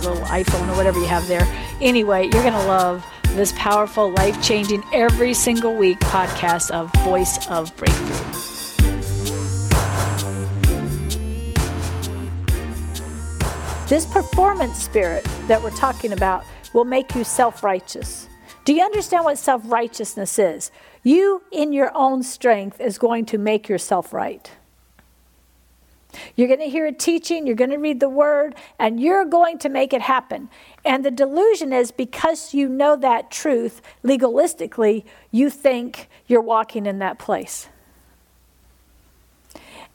[0.00, 1.46] little iPhone or whatever you have there.
[1.80, 7.46] Anyway, you're going to love this powerful, life changing, every single week podcast of Voice
[7.48, 8.38] of Breakthrough.
[13.88, 16.44] This performance spirit that we're talking about
[16.74, 18.28] will make you self righteous.
[18.64, 20.70] Do you understand what self righteousness is?
[21.02, 24.50] You, in your own strength, is going to make yourself right.
[26.36, 29.58] You're going to hear a teaching, you're going to read the word, and you're going
[29.58, 30.48] to make it happen.
[30.84, 36.98] And the delusion is because you know that truth legalistically, you think you're walking in
[37.00, 37.68] that place.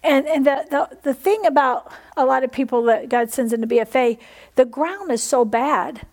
[0.03, 3.67] And, and the, the, the thing about a lot of people that God sends into
[3.67, 4.17] BFA,
[4.55, 6.05] the ground is so bad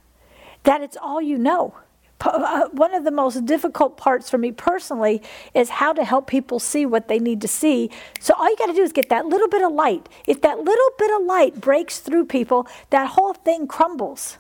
[0.63, 1.75] that it's all you know.
[2.21, 5.23] Uh, one of the most difficult parts for me personally
[5.55, 7.91] is how to help people see what they need to see.
[8.21, 10.09] So all you got to do is get that little bit of light.
[10.27, 14.39] If that little bit of light breaks through people, that whole thing crumbles.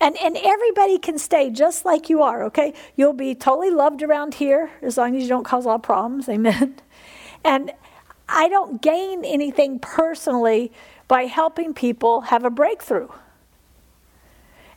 [0.00, 2.74] And, and everybody can stay just like you are, okay?
[2.96, 5.82] You'll be totally loved around here as long as you don't cause a lot of
[5.82, 6.76] problems, amen?
[7.44, 7.72] And
[8.28, 10.72] I don't gain anything personally
[11.08, 13.08] by helping people have a breakthrough.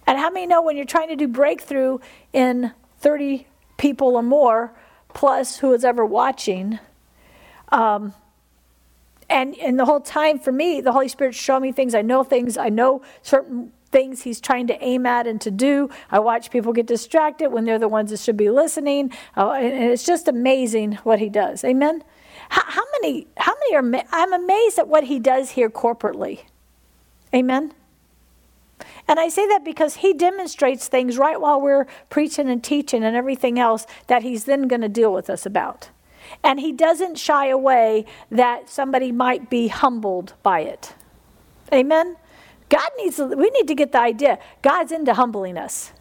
[0.09, 1.99] And how many know when you're trying to do breakthrough
[2.33, 3.45] in 30
[3.77, 4.73] people or more,
[5.13, 6.79] plus who is ever watching,
[7.71, 8.15] um,
[9.29, 11.93] and, and the whole time for me, the Holy Spirit showing me things.
[11.93, 12.57] I know things.
[12.57, 15.91] I know certain things He's trying to aim at and to do.
[16.09, 19.11] I watch people get distracted when they're the ones that should be listening.
[19.37, 21.63] Uh, and it's just amazing what He does.
[21.63, 22.03] Amen.
[22.49, 23.27] How, how many?
[23.37, 24.05] How many are?
[24.11, 26.45] I'm amazed at what He does here corporately.
[27.31, 27.75] Amen.
[29.09, 33.15] And I say that because he demonstrates things right while we're preaching and teaching and
[33.15, 35.89] everything else that he's then going to deal with us about.
[36.43, 40.93] And he doesn't shy away that somebody might be humbled by it.
[41.73, 42.17] Amen?
[42.69, 44.37] God needs, we need to get the idea.
[44.61, 45.91] God's into humbling us.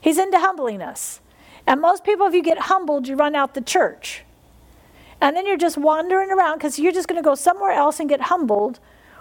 [0.00, 1.20] He's into humbling us.
[1.66, 4.24] And most people, if you get humbled, you run out the church.
[5.20, 8.08] And then you're just wandering around because you're just going to go somewhere else and
[8.08, 8.80] get humbled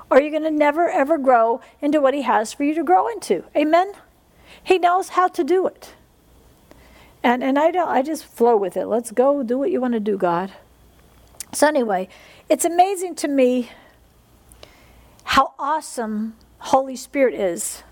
[0.10, 3.08] or you're going to never ever grow into what He has for you to grow
[3.08, 3.44] into.
[3.56, 3.94] Amen?
[4.64, 5.94] He knows how to do it.
[7.24, 8.86] And, and I, don't, I just flow with it.
[8.86, 10.54] Let's go do what you want to do, God.
[11.52, 12.08] So, anyway,
[12.48, 13.72] it's amazing to me
[15.24, 17.84] how awesome Holy Spirit is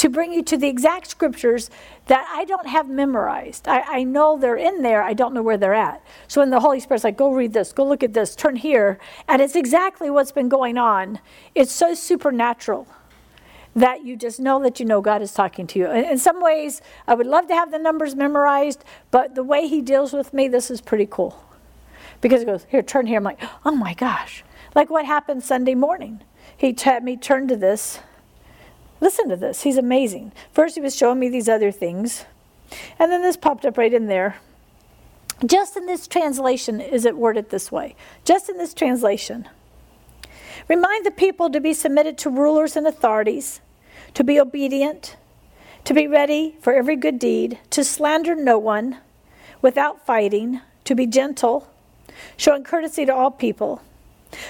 [0.00, 1.68] to bring you to the exact scriptures
[2.06, 3.68] that I don't have memorized.
[3.68, 6.02] I, I know they're in there, I don't know where they're at.
[6.26, 8.98] So when the Holy Spirit's like, go read this, go look at this, turn here,
[9.28, 11.18] and it's exactly what's been going on.
[11.54, 12.88] It's so supernatural
[13.76, 15.90] that you just know that you know God is talking to you.
[15.90, 19.82] In some ways, I would love to have the numbers memorized, but the way He
[19.82, 21.44] deals with me, this is pretty cool.
[22.22, 23.18] Because He goes, Here, turn here.
[23.18, 24.44] I'm like, Oh my gosh.
[24.74, 26.22] Like what happened Sunday morning.
[26.56, 28.00] He had me turn to this
[29.00, 29.62] Listen to this.
[29.62, 30.32] He's amazing.
[30.52, 32.26] First, he was showing me these other things,
[32.98, 34.36] and then this popped up right in there.
[35.44, 37.96] Just in this translation, is it worded this way?
[38.24, 39.48] Just in this translation.
[40.68, 43.60] Remind the people to be submitted to rulers and authorities,
[44.14, 45.16] to be obedient,
[45.84, 48.98] to be ready for every good deed, to slander no one,
[49.62, 51.72] without fighting, to be gentle,
[52.36, 53.80] showing courtesy to all people.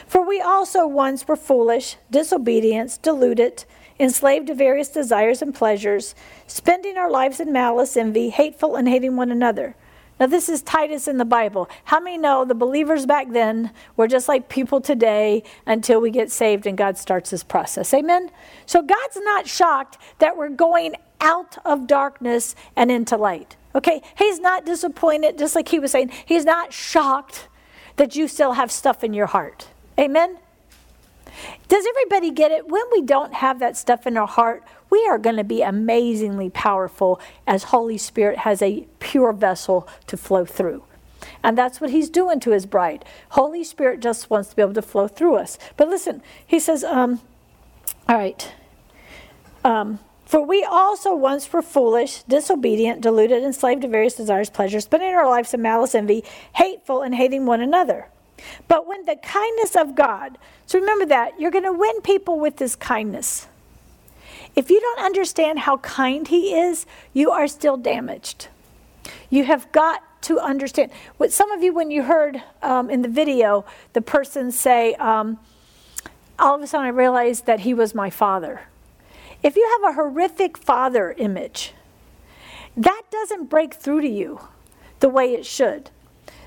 [0.06, 3.64] For we also once were foolish, disobedient, deluded
[4.00, 6.14] enslaved to various desires and pleasures,
[6.46, 9.76] spending our lives in malice, envy, hateful, and hating one another.
[10.18, 11.70] Now, this is Titus in the Bible.
[11.84, 16.30] How many know the believers back then were just like people today until we get
[16.30, 17.94] saved and God starts this process?
[17.94, 18.30] Amen?
[18.66, 23.56] So, God's not shocked that we're going out of darkness and into light.
[23.74, 24.02] Okay?
[24.18, 26.10] He's not disappointed, just like he was saying.
[26.26, 27.48] He's not shocked
[27.96, 29.68] that you still have stuff in your heart.
[29.98, 30.38] Amen?
[31.68, 32.68] Does everybody get it?
[32.68, 36.50] When we don't have that stuff in our heart, we are going to be amazingly
[36.50, 40.84] powerful as Holy Spirit has a pure vessel to flow through.
[41.42, 43.04] And that's what he's doing to his bride.
[43.30, 45.58] Holy Spirit just wants to be able to flow through us.
[45.76, 47.20] But listen, he says, um,
[48.08, 48.52] all right.
[49.64, 55.14] Um, for we also once were foolish, disobedient, deluded, enslaved to various desires, pleasures, spending
[55.14, 56.24] our lives in malice, envy,
[56.54, 58.08] hateful, and hating one another.
[58.68, 62.56] But when the kindness of God, so remember that, you're going to win people with
[62.56, 63.48] this kindness.
[64.56, 68.48] If you don't understand how kind He is, you are still damaged.
[69.28, 70.90] You have got to understand.
[71.16, 75.38] What some of you, when you heard um, in the video the person say, um,
[76.38, 78.62] all of a sudden I realized that he was my father.
[79.42, 81.72] If you have a horrific father image,
[82.76, 84.40] that doesn't break through to you
[85.00, 85.90] the way it should.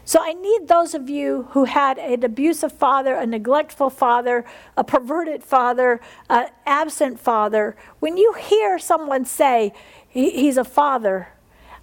[0.06, 4.44] So I need those of you who had an abusive father, a neglectful father,
[4.76, 7.76] a perverted father, an absent father.
[8.00, 9.74] When you hear someone say
[10.10, 11.30] he's a father,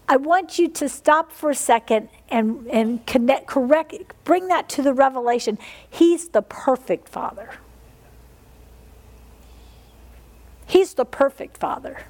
[0.06, 3.94] I want you to stop for a second and, and connect, correct,
[4.24, 5.56] bring that to the revelation.
[5.88, 7.50] He's the perfect father.
[10.66, 12.04] He's the perfect father.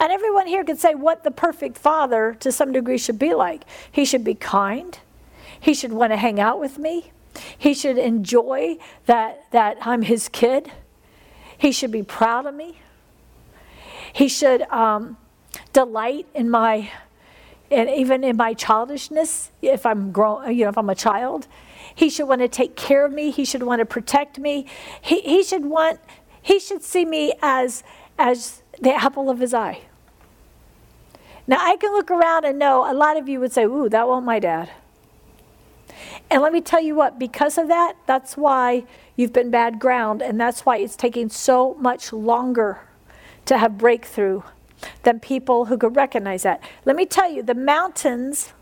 [0.00, 3.64] And everyone here could say what the perfect father to some degree should be like.
[3.90, 4.98] He should be kind.
[5.58, 7.12] He should want to hang out with me.
[7.56, 10.70] He should enjoy that, that I'm his kid.
[11.56, 12.80] He should be proud of me.
[14.12, 15.16] He should um,
[15.72, 16.90] delight in my,
[17.70, 21.48] and even in my childishness, if I'm grown, you know, if I'm a child.
[21.94, 23.30] He should want to take care of me.
[23.32, 24.66] He should want to protect me.
[25.00, 25.98] He, he should want,
[26.40, 27.82] he should see me as,
[28.18, 29.80] as the apple of his eye.
[31.48, 34.06] Now, I can look around and know a lot of you would say, Ooh, that
[34.06, 34.70] won't my dad.
[36.30, 38.84] And let me tell you what, because of that, that's why
[39.16, 42.80] you've been bad ground, and that's why it's taking so much longer
[43.46, 44.42] to have breakthrough
[45.02, 46.62] than people who could recognize that.
[46.84, 48.52] Let me tell you, the mountains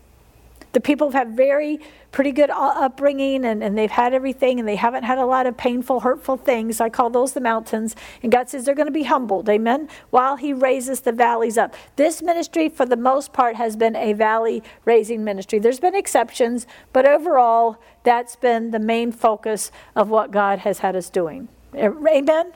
[0.73, 1.79] the people have had very
[2.11, 5.57] pretty good upbringing and, and they've had everything and they haven't had a lot of
[5.57, 6.81] painful, hurtful things.
[6.81, 7.95] I call those the mountains.
[8.23, 11.75] And God says they're going to be humbled, amen, while He raises the valleys up.
[11.95, 15.59] This ministry, for the most part, has been a valley raising ministry.
[15.59, 20.95] There's been exceptions, but overall, that's been the main focus of what God has had
[20.95, 21.49] us doing.
[21.75, 22.53] Amen?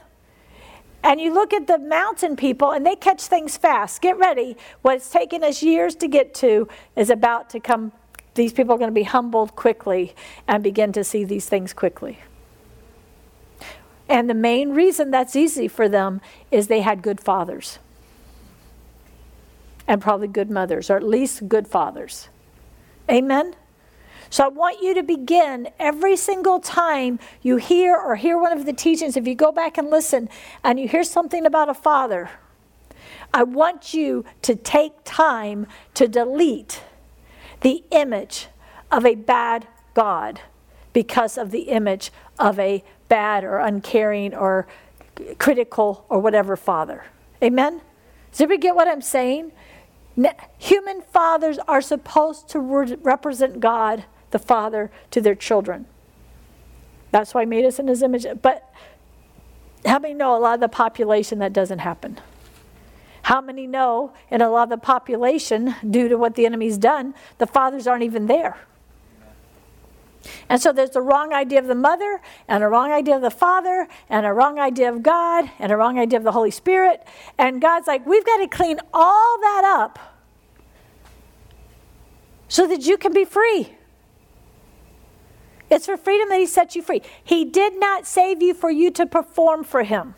[1.03, 4.01] And you look at the mountain people and they catch things fast.
[4.01, 4.55] Get ready.
[4.81, 7.91] What's taken us years to get to is about to come
[8.35, 10.15] these people are going to be humbled quickly
[10.47, 12.19] and begin to see these things quickly.
[14.07, 17.79] And the main reason that's easy for them is they had good fathers.
[19.87, 22.29] And probably good mothers, or at least good fathers.
[23.09, 23.55] Amen?
[24.29, 28.65] So I want you to begin every single time you hear or hear one of
[28.65, 30.29] the teachings, if you go back and listen
[30.63, 32.29] and you hear something about a father,
[33.33, 36.81] I want you to take time to delete
[37.61, 38.47] the image
[38.91, 40.41] of a bad God
[40.93, 44.67] because of the image of a bad or uncaring or
[45.37, 47.05] critical or whatever father.
[47.41, 47.81] Amen?
[48.31, 49.51] Does everybody get what I'm saying?
[50.57, 55.85] Human fathers are supposed to represent God, the Father, to their children.
[57.11, 58.25] That's why he made us in his image.
[58.41, 58.73] But
[59.85, 62.19] how many know a lot of the population that doesn't happen?
[63.31, 67.15] How many know in a lot of the population, due to what the enemy's done,
[67.37, 68.57] the fathers aren't even there?
[70.49, 72.19] And so there's a wrong idea of the mother,
[72.49, 75.77] and a wrong idea of the father, and a wrong idea of God, and a
[75.77, 77.07] wrong idea of the Holy Spirit.
[77.37, 79.97] And God's like, we've got to clean all that up
[82.49, 83.77] so that you can be free.
[85.69, 87.01] It's for freedom that He set you free.
[87.23, 90.15] He did not save you for you to perform for Him.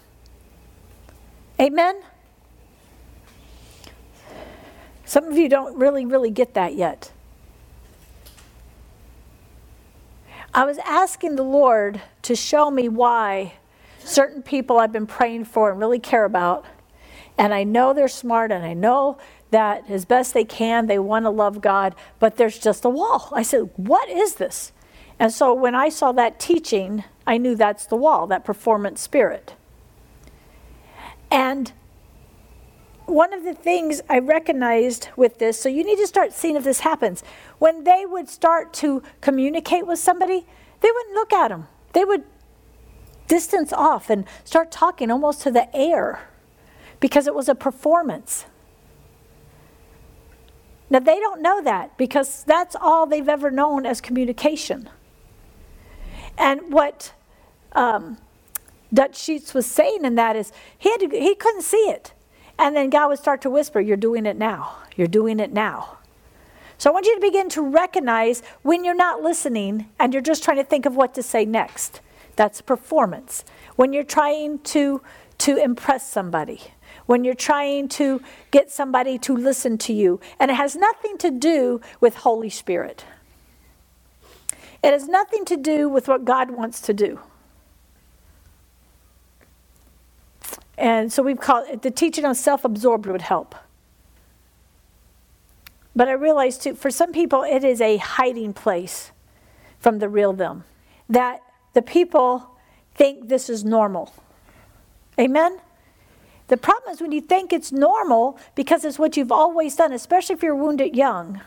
[1.61, 2.01] Amen?
[5.13, 7.11] Some of you don't really, really get that yet.
[10.55, 13.53] I was asking the Lord to show me why
[13.99, 16.65] certain people I've been praying for and really care about,
[17.37, 19.19] and I know they're smart and I know
[19.51, 23.29] that as best they can, they want to love God, but there's just a wall.
[23.33, 24.71] I said, What is this?
[25.19, 29.53] And so when I saw that teaching, I knew that's the wall, that performance spirit.
[31.29, 31.71] And
[33.05, 36.63] one of the things I recognized with this, so you need to start seeing if
[36.63, 37.23] this happens.
[37.59, 40.45] When they would start to communicate with somebody,
[40.81, 41.67] they wouldn't look at them.
[41.93, 42.23] They would
[43.27, 46.27] distance off and start talking almost to the air
[46.99, 48.45] because it was a performance.
[50.89, 54.89] Now, they don't know that because that's all they've ever known as communication.
[56.37, 57.13] And what
[57.73, 58.17] um,
[58.93, 62.12] Dutch Sheets was saying in that is he, had to, he couldn't see it.
[62.57, 64.77] And then God would start to whisper, You're doing it now.
[64.95, 65.97] You're doing it now.
[66.77, 70.43] So I want you to begin to recognize when you're not listening and you're just
[70.43, 72.01] trying to think of what to say next.
[72.35, 73.45] That's performance.
[73.75, 75.01] When you're trying to,
[75.39, 76.61] to impress somebody,
[77.05, 81.31] when you're trying to get somebody to listen to you, and it has nothing to
[81.31, 83.05] do with Holy Spirit.
[84.83, 87.19] It has nothing to do with what God wants to do.
[90.83, 93.55] And so we've called the teaching on self absorbed would help.
[95.95, 99.13] But I realized too, for some people, it is a hiding place
[99.79, 100.65] from the real them.
[101.07, 101.39] That
[101.73, 102.49] the people
[102.95, 104.13] think this is normal.
[105.17, 105.59] Amen?
[106.49, 110.35] The problem is when you think it's normal because it's what you've always done, especially
[110.35, 111.39] if you're wounded young,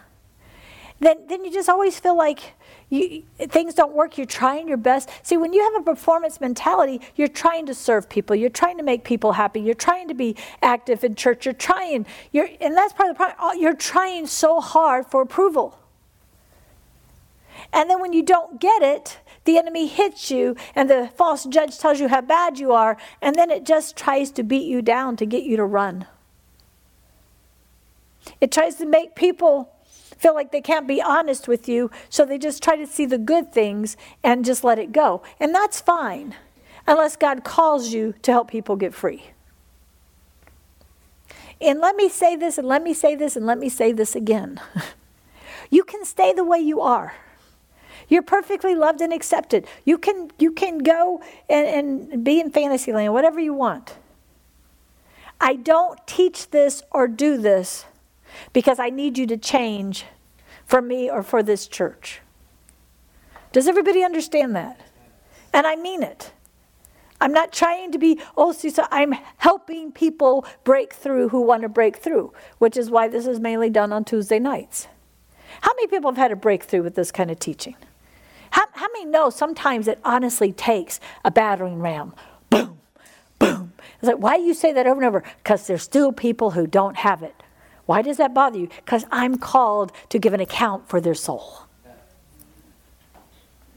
[1.00, 2.54] then, then you just always feel like
[2.88, 4.16] you, things don't work.
[4.16, 5.10] You're trying your best.
[5.22, 8.36] See, when you have a performance mentality, you're trying to serve people.
[8.36, 9.60] You're trying to make people happy.
[9.60, 11.44] You're trying to be active in church.
[11.44, 13.60] You're trying, you're, and that's part of the problem.
[13.60, 15.78] You're trying so hard for approval.
[17.72, 21.78] And then when you don't get it, the enemy hits you, and the false judge
[21.78, 25.16] tells you how bad you are, and then it just tries to beat you down
[25.16, 26.06] to get you to run.
[28.40, 29.72] It tries to make people
[30.16, 33.18] feel like they can't be honest with you, so they just try to see the
[33.18, 35.22] good things and just let it go.
[35.38, 36.34] And that's fine,
[36.86, 39.30] unless God calls you to help people get free.
[41.60, 44.14] And let me say this, and let me say this, and let me say this
[44.14, 44.60] again.
[45.70, 47.14] you can stay the way you are.
[48.08, 49.66] You're perfectly loved and accepted.
[49.84, 53.96] You can, you can go and, and be in fantasy land, whatever you want.
[55.40, 57.84] I don't teach this or do this
[58.52, 60.04] because I need you to change
[60.64, 62.20] for me or for this church.
[63.52, 64.80] Does everybody understand that?
[65.52, 66.32] And I mean it.
[67.20, 71.68] I'm not trying to be, oh, so I'm helping people break through who want to
[71.68, 74.88] break through, which is why this is mainly done on Tuesday nights.
[75.62, 77.76] How many people have had a breakthrough with this kind of teaching?
[78.50, 82.14] How, how many know sometimes it honestly takes a battering ram?
[82.50, 82.78] Boom,
[83.38, 83.72] boom.
[83.98, 85.24] It's like, why do you say that over and over?
[85.38, 87.35] Because there's still people who don't have it.
[87.86, 88.68] Why does that bother you?
[88.84, 91.66] Because I'm called to give an account for their soul.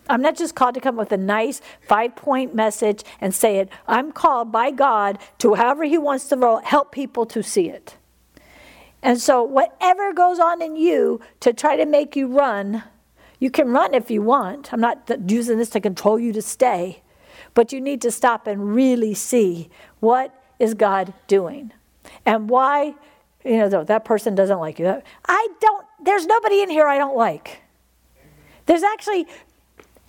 [0.10, 3.70] I'm not just called to come with a nice five point message and say it.
[3.88, 7.96] I'm called by God to, however He wants to help people to see it.
[9.02, 12.84] And so, whatever goes on in you to try to make you run,
[13.40, 14.74] you can run if you want.
[14.74, 17.02] I'm not using this to control you to stay,
[17.54, 21.72] but you need to stop and really see what is God doing
[22.26, 22.96] and why
[23.46, 25.02] you know that person doesn't like you.
[25.28, 25.86] I don't.
[26.02, 27.62] There's nobody in here I don't like.
[28.66, 29.28] There's actually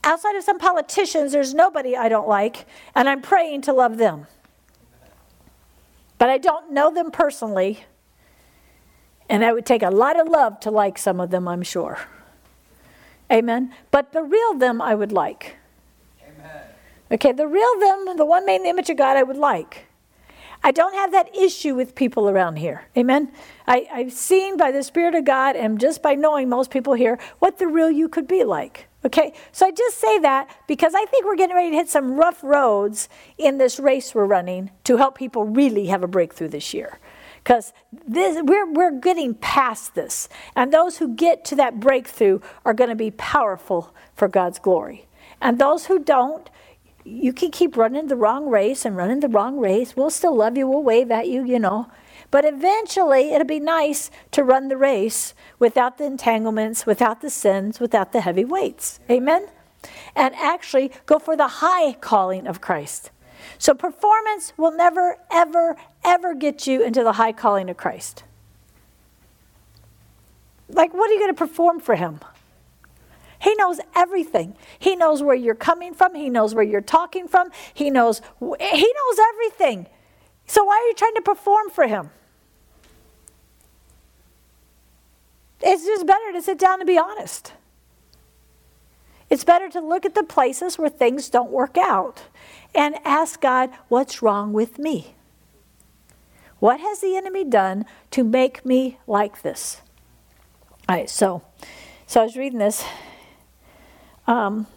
[0.05, 4.27] outside of some politicians, there's nobody I don't like, and I'm praying to love them.
[6.19, 7.85] But I don't know them personally,
[9.29, 11.99] and it would take a lot of love to like some of them, I'm sure.
[13.33, 13.73] Amen.
[13.91, 15.57] But the real them I would like.
[16.23, 16.63] Amen.
[17.13, 19.87] Okay, the real them, the one made in the image of God, I would like.
[20.63, 22.85] I don't have that issue with people around here.
[22.97, 23.33] Amen.
[23.67, 27.19] I, I've seen by the Spirit of God and just by knowing most people here
[27.39, 28.87] what the real you could be like.
[29.03, 32.17] Okay, so I just say that because I think we're getting ready to hit some
[32.17, 36.75] rough roads in this race we're running to help people really have a breakthrough this
[36.75, 36.99] year
[37.43, 37.73] because
[38.07, 40.29] we're, we're getting past this.
[40.55, 45.07] And those who get to that breakthrough are going to be powerful for God's glory.
[45.41, 46.51] And those who don't,
[47.05, 49.97] you can keep running the wrong race and running the wrong race.
[49.97, 51.89] We'll still love you, we'll wave at you, you know.
[52.31, 57.81] But eventually, it'll be nice to run the race without the entanglements, without the sins,
[57.81, 59.01] without the heavy weights.
[59.11, 59.49] Amen?
[60.15, 63.11] And actually go for the high calling of Christ.
[63.59, 68.23] So performance will never, ever, ever get you into the high calling of Christ.
[70.69, 72.21] Like, what are you going to perform for Him?
[73.41, 74.57] He knows everything.
[74.79, 76.15] He knows where you're coming from.
[76.15, 77.51] He knows where you're talking from.
[77.73, 79.87] He knows he knows everything.
[80.47, 82.11] So why are you trying to perform for him?
[85.63, 87.53] It's just better to sit down and be honest.
[89.31, 92.25] It's better to look at the places where things don't work out
[92.75, 95.15] and ask God, what's wrong with me?
[96.59, 99.81] What has the enemy done to make me like this?
[100.89, 101.43] All right, so,
[102.07, 102.85] so I was reading this.
[104.31, 104.69] Um,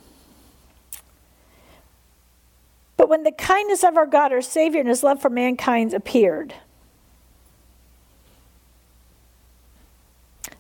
[2.98, 6.56] but when the kindness of our God, our Savior, and His love for mankind appeared,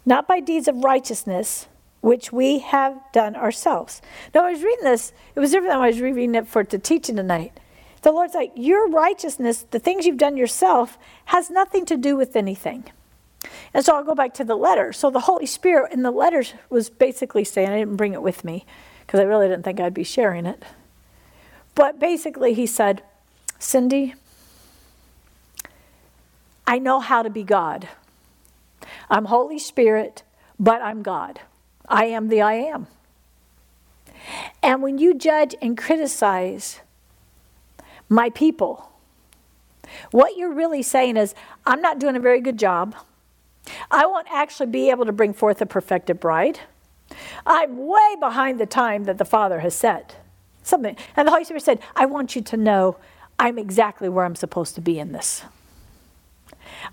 [0.05, 1.67] not by deeds of righteousness,
[2.01, 3.99] which we have done ourselves.
[4.35, 6.77] Now, I was reading this, it was different than I was reading it for to
[6.77, 7.59] teaching tonight.
[8.03, 12.35] The Lord's like, Your righteousness, the things you've done yourself, has nothing to do with
[12.35, 12.83] anything.
[13.73, 14.93] And so I'll go back to the letter.
[14.93, 18.43] So the Holy Spirit in the letters was basically saying, I didn't bring it with
[18.43, 18.65] me
[19.05, 20.63] because I really didn't think I'd be sharing it.
[21.75, 23.01] But basically, he said,
[23.59, 24.13] Cindy,
[26.67, 27.89] I know how to be God.
[29.09, 30.23] I'm Holy Spirit,
[30.59, 31.41] but I'm God.
[31.87, 32.87] I am the I am.
[34.61, 36.79] And when you judge and criticize
[38.07, 38.89] my people,
[40.11, 41.35] what you're really saying is,
[41.65, 42.95] I'm not doing a very good job.
[43.89, 46.59] I won't actually be able to bring forth a perfected bride.
[47.45, 50.17] I'm way behind the time that the Father has set.
[50.63, 50.95] Something.
[51.15, 52.97] And the Holy Spirit said, I want you to know
[53.37, 55.43] I'm exactly where I'm supposed to be in this.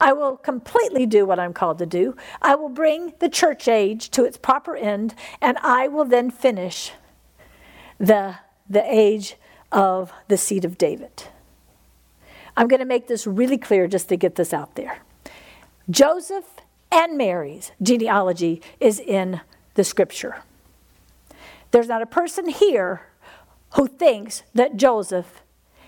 [0.01, 2.17] I will completely do what I'm called to do.
[2.43, 6.93] I will bring the church age to its proper end, and I will then finish
[7.99, 8.37] the,
[8.69, 9.37] the age
[9.73, 11.25] of the seed of David.
[12.57, 14.99] I'm going to make this really clear just to get this out there.
[15.91, 16.47] Joseph
[16.93, 19.41] and Mary's genealogy is in
[19.75, 20.43] the scripture.
[21.71, 23.03] There's not a person here
[23.77, 25.43] who thinks that Joseph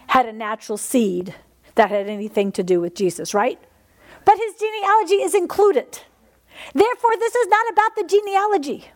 [0.08, 1.34] had a natural seed
[1.74, 3.58] that had anything to do with Jesus, right?
[4.24, 5.98] But his genealogy is included.
[6.74, 8.90] Therefore, this is not about the genealogy.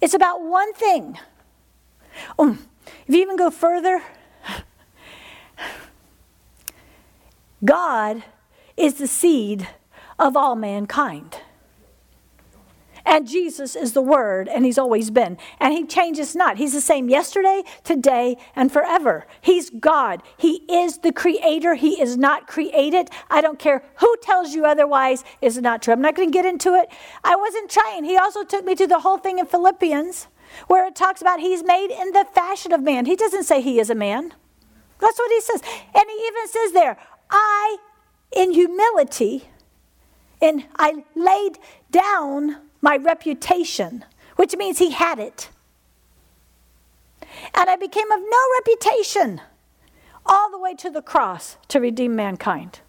[0.00, 1.18] It's about one thing.
[2.38, 2.66] Um,
[3.06, 4.02] if you even go further,
[7.64, 8.22] God
[8.76, 9.68] is the seed
[10.18, 11.38] of all mankind.
[13.04, 15.38] And Jesus is the Word, and He's always been.
[15.58, 16.58] And He changes not.
[16.58, 19.26] He's the same yesterday, today, and forever.
[19.40, 20.22] He's God.
[20.36, 21.74] He is the Creator.
[21.74, 23.10] He is not created.
[23.30, 25.94] I don't care who tells you otherwise, is not true.
[25.94, 26.88] I'm not going to get into it.
[27.24, 28.04] I wasn't trying.
[28.04, 30.28] He also took me to the whole thing in Philippians,
[30.66, 33.06] where it talks about He's made in the fashion of man.
[33.06, 34.34] He doesn't say He is a man.
[34.98, 35.62] That's what He says.
[35.94, 36.98] And He even says there,
[37.30, 37.78] I,
[38.32, 39.48] in humility,
[40.40, 41.58] and I laid
[41.90, 44.04] down my reputation,
[44.36, 45.50] which means he had it.
[47.54, 49.40] And I became of no reputation
[50.26, 52.80] all the way to the cross to redeem mankind.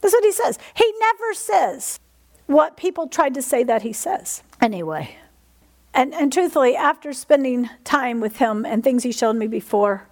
[0.00, 0.58] That's what he says.
[0.74, 1.98] He never says
[2.46, 4.42] what people tried to say that he says.
[4.60, 5.16] Anyway,
[5.92, 10.06] and, and truthfully, after spending time with him and things he showed me before,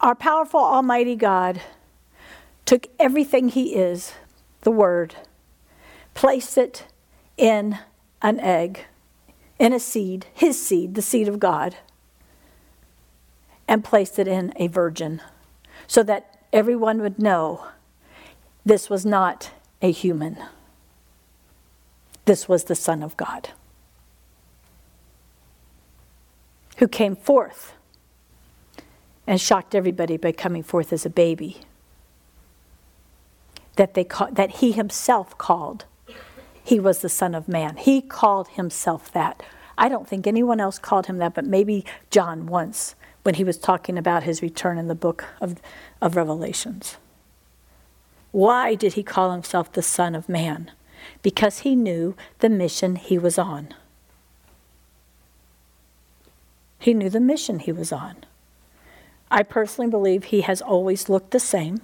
[0.00, 1.60] our powerful Almighty God
[2.66, 4.12] took everything he is,
[4.62, 5.14] the Word,
[6.14, 6.86] placed it
[7.38, 7.78] in
[8.20, 8.84] an egg,
[9.58, 11.76] in a seed, his seed, the seed of God,
[13.68, 15.22] and placed it in a virgin
[15.86, 17.66] so that everyone would know
[18.64, 20.36] this was not a human.
[22.24, 23.50] This was the Son of God
[26.78, 27.74] who came forth
[29.26, 31.60] and shocked everybody by coming forth as a baby
[33.76, 35.84] that, they call, that he himself called
[36.66, 37.76] he was the Son of Man.
[37.76, 39.40] He called himself that.
[39.78, 43.56] I don't think anyone else called him that, but maybe John once when he was
[43.56, 45.60] talking about his return in the book of,
[46.02, 46.96] of Revelations.
[48.32, 50.72] Why did he call himself the Son of Man?
[51.22, 53.72] Because he knew the mission he was on.
[56.80, 58.16] He knew the mission he was on.
[59.30, 61.80] I personally believe he has always looked the same.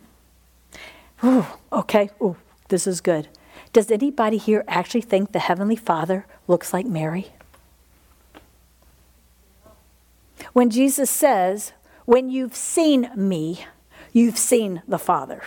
[1.25, 2.37] Ooh, okay, ooh,
[2.69, 3.29] this is good.
[3.73, 7.33] Does anybody here actually think the Heavenly Father looks like Mary?
[10.53, 11.73] When Jesus says,
[12.05, 13.65] When you've seen me,
[14.13, 15.43] you've seen the Father.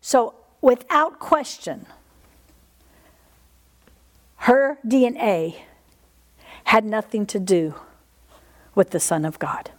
[0.00, 1.84] So, without question,
[4.36, 5.56] her DNA
[6.64, 7.74] had nothing to do
[8.74, 9.70] with the Son of God.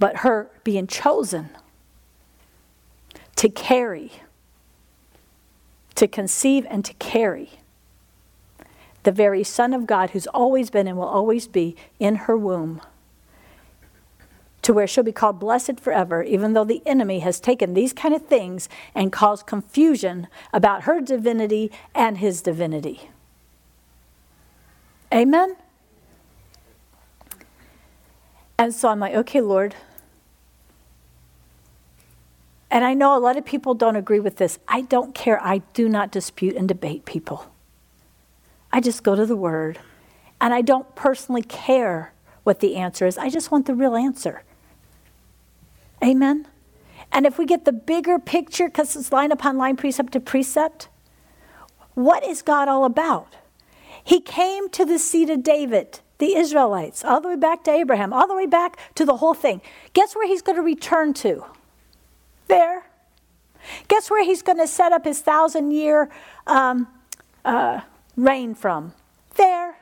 [0.00, 1.50] But her being chosen
[3.36, 4.10] to carry,
[5.94, 7.50] to conceive and to carry
[9.02, 12.80] the very Son of God who's always been and will always be in her womb
[14.62, 18.14] to where she'll be called blessed forever, even though the enemy has taken these kind
[18.14, 23.10] of things and caused confusion about her divinity and his divinity.
[25.12, 25.56] Amen?
[28.58, 29.74] And so I'm like, okay, Lord,
[32.70, 34.58] and I know a lot of people don't agree with this.
[34.68, 35.42] I don't care.
[35.42, 37.50] I do not dispute and debate people.
[38.72, 39.80] I just go to the Word.
[40.40, 42.12] And I don't personally care
[42.44, 43.18] what the answer is.
[43.18, 44.42] I just want the real answer.
[46.02, 46.46] Amen?
[47.12, 50.88] And if we get the bigger picture, because it's line upon line, precept to precept,
[51.94, 53.36] what is God all about?
[54.02, 58.12] He came to the seed of David, the Israelites, all the way back to Abraham,
[58.12, 59.60] all the way back to the whole thing.
[59.92, 61.44] Guess where he's going to return to?
[62.50, 62.84] There.
[63.88, 66.10] Guess where he's going to set up his thousand year
[66.46, 66.88] um,
[67.44, 67.80] uh,
[68.16, 68.92] reign from?
[69.36, 69.76] There.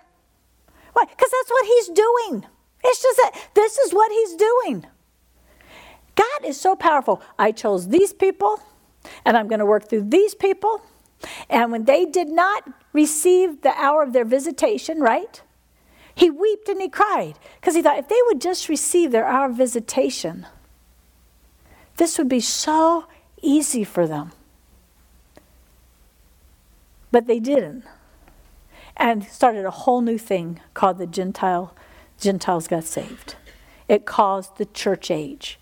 [0.92, 1.04] Why?
[1.04, 2.44] Because that's what he's doing.
[2.84, 4.86] It's just that this is what he's doing.
[6.14, 7.22] God is so powerful.
[7.38, 8.60] I chose these people,
[9.24, 10.82] and I'm going to work through these people.
[11.48, 15.42] And when they did not receive the hour of their visitation, right?
[16.14, 19.50] He wept and he cried because he thought if they would just receive their hour
[19.50, 20.46] of visitation,
[21.98, 23.04] this would be so
[23.42, 24.32] easy for them.
[27.10, 27.84] But they didn't.
[28.96, 31.74] And started a whole new thing called the Gentile
[32.18, 33.36] Gentiles got saved.
[33.88, 35.58] It caused the church age.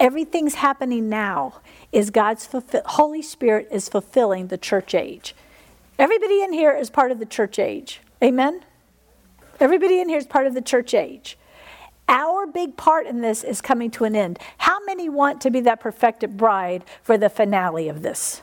[0.00, 1.60] Everything's happening now
[1.92, 5.34] is God's fulfill, Holy Spirit is fulfilling the church age.
[5.98, 8.00] Everybody in here is part of the church age.
[8.22, 8.64] Amen?
[9.60, 11.38] Everybody in here is part of the church age.
[12.08, 14.38] Our big part in this is coming to an end.
[14.56, 18.40] How many want to be that perfected bride for the finale of this?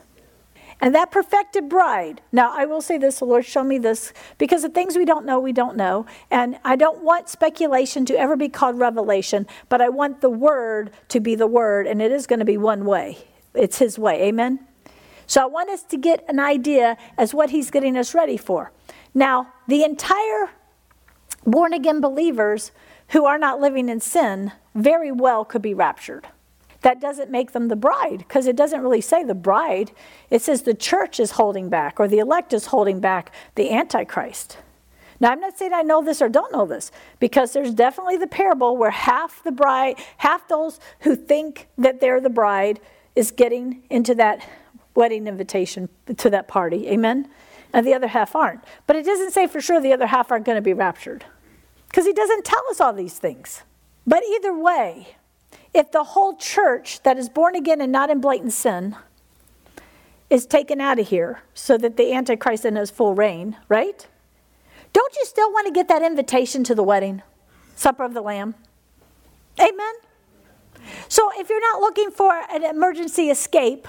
[0.82, 4.62] And that perfected bride, now I will say this, the Lord showed me this, because
[4.62, 6.06] the things we don't know, we don't know.
[6.30, 10.91] And I don't want speculation to ever be called revelation, but I want the word
[11.10, 13.17] to be the word, and it is going to be one way.
[13.54, 14.23] It's His way.
[14.23, 14.60] Amen?
[15.28, 18.71] So I want us to get an idea as what He's getting us ready for.
[19.13, 20.49] Now, the entire
[21.45, 22.71] born again believers
[23.10, 26.28] who are not living in sin very well could be raptured
[26.86, 29.91] that doesn't make them the bride because it doesn't really say the bride.
[30.30, 34.60] It says the church is holding back or the elect is holding back the Antichrist.
[35.20, 38.28] Now, I'm not saying I know this or don't know this because there's definitely the
[38.28, 42.80] parable where half the bride, half those who think that they're the bride
[43.15, 44.48] is getting into that
[44.94, 46.88] wedding invitation to that party.
[46.89, 47.28] Amen?
[47.74, 48.63] And the other half aren't.
[48.86, 51.26] But it doesn't say for sure the other half aren't going to be raptured
[51.95, 53.63] because he doesn't tell us all these things.
[54.05, 55.15] But either way,
[55.73, 58.97] if the whole church that is born again and not in blatant sin
[60.29, 64.05] is taken out of here so that the Antichrist in his full reign, right?
[64.91, 67.21] Don't you still want to get that invitation to the wedding,
[67.77, 68.55] supper of the Lamb?
[69.58, 69.93] Amen?
[71.08, 73.88] So if you're not looking for an emergency escape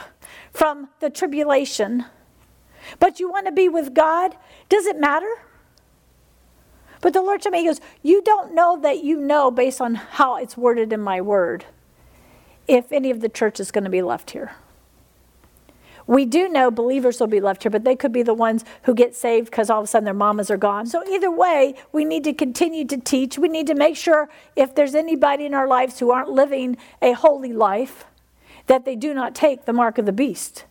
[0.53, 2.05] from the tribulation,
[3.01, 4.37] but you want to be with God,
[4.69, 5.41] does it matter?
[7.01, 9.95] But the Lord told me, He goes, You don't know that you know based on
[9.95, 11.65] how it's worded in my word
[12.69, 14.53] if any of the church is going to be left here.
[16.07, 18.95] We do know believers will be left here, but they could be the ones who
[18.95, 20.87] get saved because all of a sudden their mamas are gone.
[20.87, 23.39] So, either way, we need to continue to teach.
[23.39, 27.13] We need to make sure if there's anybody in our lives who aren't living a
[27.13, 28.05] holy life,
[28.69, 30.65] that they do not take the mark of the beast.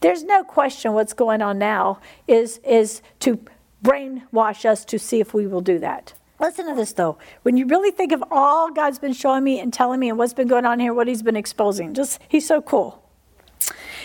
[0.00, 3.40] There's no question what's going on now is, is to
[3.86, 6.12] brainwash us to see if we will do that.
[6.40, 7.18] Listen to this though.
[7.42, 10.34] When you really think of all God's been showing me and telling me and what's
[10.34, 13.02] been going on here, what He's been exposing, just He's so cool.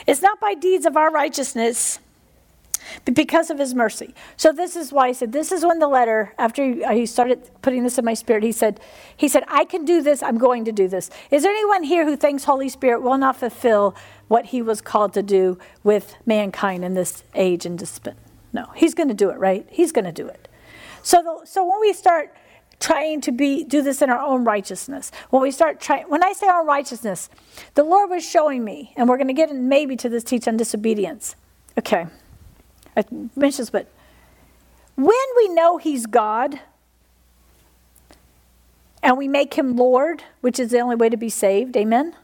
[0.08, 2.00] It's not by deeds of our righteousness,
[3.06, 4.13] but because of His mercy.
[4.38, 7.50] So this is why I said this is when the letter after he uh, started
[7.62, 8.44] putting this in my spirit.
[8.44, 8.80] He said,
[9.17, 10.24] He said, I can do this.
[10.24, 11.10] I'm going to do this.
[11.32, 13.96] Is there anyone here who thinks Holy Spirit will not fulfill
[14.28, 18.17] what He was called to do with mankind in this age and discipline?
[18.54, 19.38] No, He's going to do it.
[19.38, 19.66] Right?
[19.70, 20.48] He's going to do it.
[21.04, 22.36] So, the, so when we start
[22.80, 26.34] trying to be do this in our own righteousness, when we start trying, when I
[26.34, 27.30] say our righteousness,
[27.76, 30.48] the Lord was showing me, and we're going to get in maybe to this teach
[30.48, 31.36] on disobedience.
[31.78, 32.08] Okay,
[32.98, 33.88] I mentioned this, but
[34.96, 36.60] when we know He's God
[39.02, 42.16] and we make Him Lord, which is the only way to be saved, amen?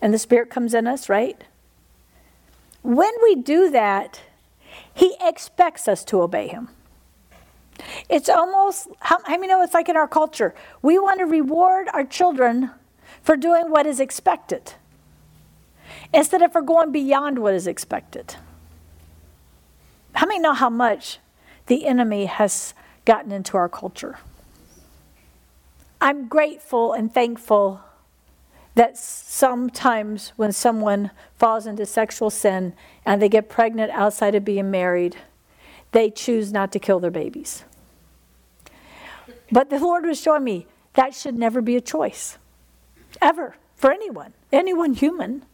[0.00, 1.42] And the Spirit comes in us, right?
[2.82, 4.20] When we do that,
[4.98, 6.70] He expects us to obey Him.
[8.08, 10.56] It's almost, how, how many know it's like in our culture?
[10.82, 12.72] We want to reward our children
[13.22, 14.72] for doing what is expected
[16.12, 18.34] instead of for going beyond what is expected.
[20.14, 21.20] How many know how much
[21.66, 24.18] the enemy has gotten into our culture?
[26.00, 27.82] I'm grateful and thankful
[28.78, 32.72] that sometimes when someone falls into sexual sin
[33.04, 35.16] and they get pregnant outside of being married,
[35.90, 37.64] they choose not to kill their babies.
[39.50, 42.38] But the Lord was showing me that should never be a choice,
[43.20, 45.44] ever, for anyone, anyone human.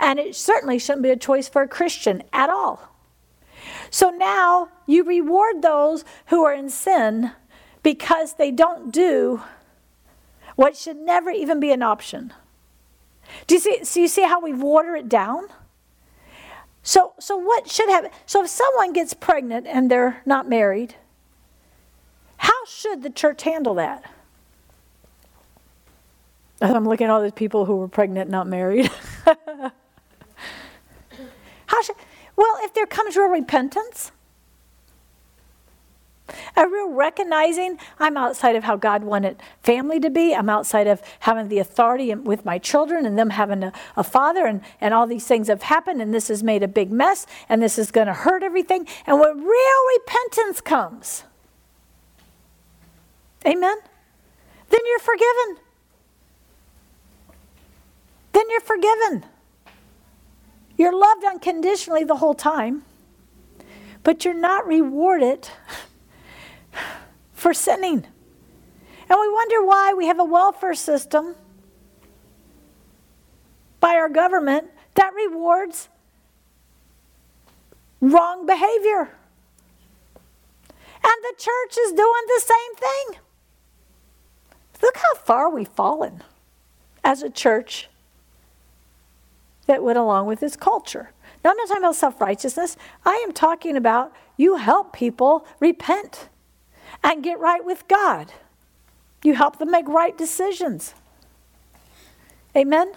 [0.00, 2.88] And it certainly shouldn't be a choice for a Christian at all.
[3.88, 7.30] So now you reward those who are in sin
[7.84, 9.42] because they don't do
[10.56, 12.32] what should never even be an option.
[13.46, 15.48] Do you see, so you see how we water it down?
[16.82, 18.10] So, so what should happen?
[18.26, 20.96] So if someone gets pregnant and they're not married,
[22.38, 24.10] how should the church handle that?
[26.60, 28.90] I'm looking at all these people who were pregnant, not married.
[31.66, 31.96] How should,
[32.36, 34.12] well, if there comes real repentance,
[36.56, 40.34] a real recognizing I'm outside of how God wanted family to be.
[40.34, 44.46] I'm outside of having the authority with my children and them having a, a father,
[44.46, 47.62] and, and all these things have happened, and this has made a big mess, and
[47.62, 48.86] this is going to hurt everything.
[49.06, 51.24] And when real repentance comes,
[53.46, 53.76] Amen?
[54.70, 55.64] Then you're forgiven.
[58.32, 59.24] Then you're forgiven.
[60.76, 62.84] You're loved unconditionally the whole time,
[64.02, 65.48] but you're not rewarded
[67.32, 68.06] for sinning.
[69.08, 71.34] And we wonder why we have a welfare system
[73.80, 75.88] by our government that rewards
[78.00, 79.10] wrong behavior.
[81.04, 83.20] And the church is doing the same thing.
[84.82, 86.22] Look how far we've fallen
[87.04, 87.88] as a church
[89.66, 91.10] that went along with this culture.
[91.44, 92.76] Now, I'm not talking about self righteousness.
[93.04, 96.28] I am talking about you help people repent
[97.02, 98.32] and get right with God.
[99.22, 100.94] You help them make right decisions.
[102.56, 102.92] Amen?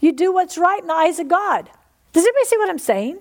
[0.00, 1.70] You do what's right in the eyes of God.
[2.12, 3.18] Does anybody see what I'm saying?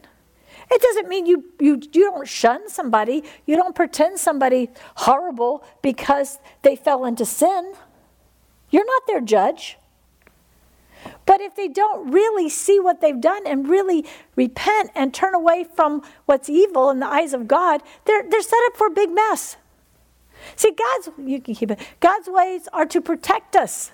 [0.70, 3.24] It doesn't mean you, you, you don't shun somebody.
[3.46, 7.74] You don't pretend somebody horrible because they fell into sin.
[8.70, 9.78] You're not their judge.
[11.26, 14.06] But if they don't really see what they've done and really
[14.36, 18.60] repent and turn away from what's evil in the eyes of God, they're, they're set
[18.68, 19.58] up for a big mess.
[20.56, 21.80] See, God's you can keep it.
[22.00, 23.92] God's ways are to protect us.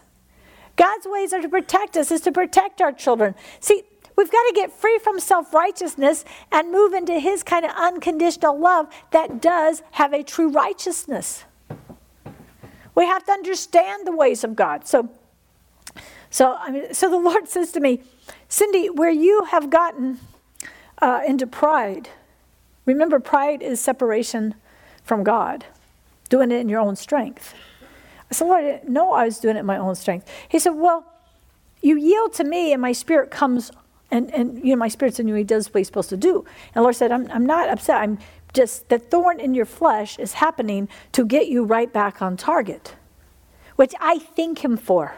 [0.76, 3.36] God's ways are to protect us, is to protect our children.
[3.60, 3.84] See,
[4.16, 8.60] we've got to get free from self righteousness and move into His kind of unconditional
[8.60, 11.46] love that does have a true righteousness.
[12.96, 14.88] We have to understand the ways of God.
[14.88, 15.10] So,
[16.34, 18.02] so, I mean, so the Lord says to me,
[18.50, 20.19] Cindy, where you have gotten
[21.00, 22.10] uh, into pride,
[22.88, 24.56] remember, pride is separation
[25.04, 25.63] from God,
[26.30, 27.54] doing it in your own strength.
[28.32, 30.28] I said, Lord, I didn't know I was doing it in my own strength.
[30.50, 31.06] He said, Well,
[31.84, 33.69] you yield to me, and my spirit comes,
[34.10, 36.39] and, and you know, my spirit's in you, he does what he's supposed to do.
[36.39, 37.98] And the Lord said, I'm, I'm not upset.
[37.98, 38.17] I'm
[38.54, 42.96] just, the thorn in your flesh is happening to get you right back on target,
[43.76, 45.13] which I thank him for.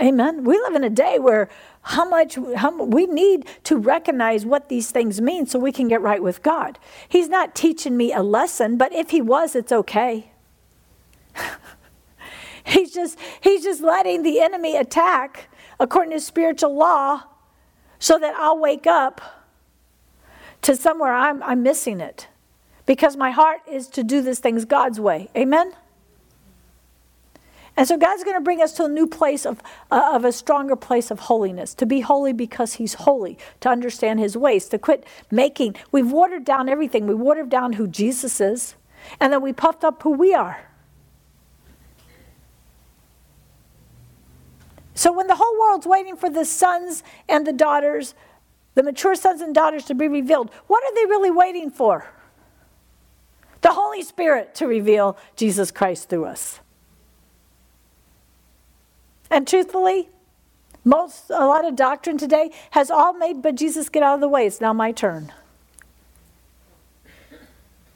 [0.00, 0.42] Amen.
[0.42, 1.48] We live in a day where
[1.82, 6.00] how much how, we need to recognize what these things mean so we can get
[6.00, 6.78] right with God.
[7.08, 10.30] He's not teaching me a lesson, but if he was, it's okay.
[12.64, 17.22] he's just he's just letting the enemy attack according to spiritual law
[18.00, 19.20] so that I'll wake up
[20.62, 22.26] to somewhere I'm I'm missing it.
[22.86, 25.30] Because my heart is to do these things God's way.
[25.36, 25.72] Amen.
[27.76, 29.60] And so God's going to bring us to a new place of,
[29.90, 34.20] uh, of a stronger place of holiness, to be holy because He's holy, to understand
[34.20, 35.74] His ways, to quit making.
[35.90, 37.06] We've watered down everything.
[37.06, 38.76] We watered down who Jesus is,
[39.18, 40.70] and then we puffed up who we are.
[44.94, 48.14] So when the whole world's waiting for the sons and the daughters,
[48.74, 52.06] the mature sons and daughters to be revealed, what are they really waiting for?
[53.62, 56.60] The Holy Spirit to reveal Jesus Christ through us.
[59.30, 60.08] And truthfully,
[60.84, 64.28] most a lot of doctrine today has all made but Jesus get out of the
[64.28, 64.46] way.
[64.46, 65.32] It's now my turn.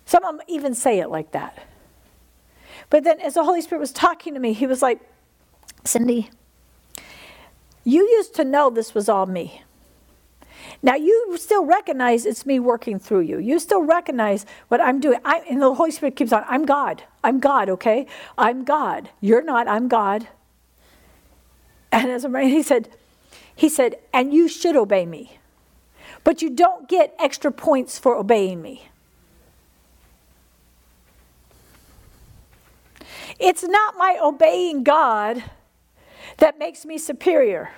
[0.07, 1.67] Some of them even say it like that.
[2.89, 5.01] But then as the Holy Spirit was talking to me, he was like,
[5.85, 6.31] Cindy,
[7.85, 9.63] you used to know this was all me.
[10.83, 13.39] Now you still recognize it's me working through you.
[13.39, 15.19] You still recognize what I'm doing.
[15.25, 17.03] I, and the Holy Spirit keeps on, I'm God.
[17.23, 18.07] I'm God, okay?
[18.37, 19.11] I'm God.
[19.21, 20.29] You're not, I'm God.
[21.91, 22.89] And as a man, he said,
[23.55, 25.39] he said, and you should obey me.
[26.25, 28.89] But you don't get extra points for obeying me.
[33.39, 35.43] It's not my obeying God
[36.39, 37.71] that makes me superior.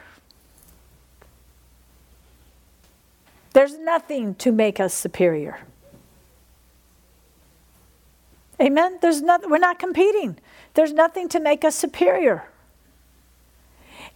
[3.52, 5.58] There's nothing to make us superior.
[8.60, 8.98] Amen.
[9.00, 10.38] There's not, we're not competing.
[10.74, 12.44] There's nothing to make us superior.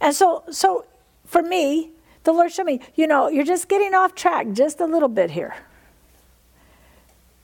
[0.01, 0.85] And so, so
[1.25, 1.91] for me,
[2.23, 5.31] the Lord showed me, you know, you're just getting off track just a little bit
[5.31, 5.55] here.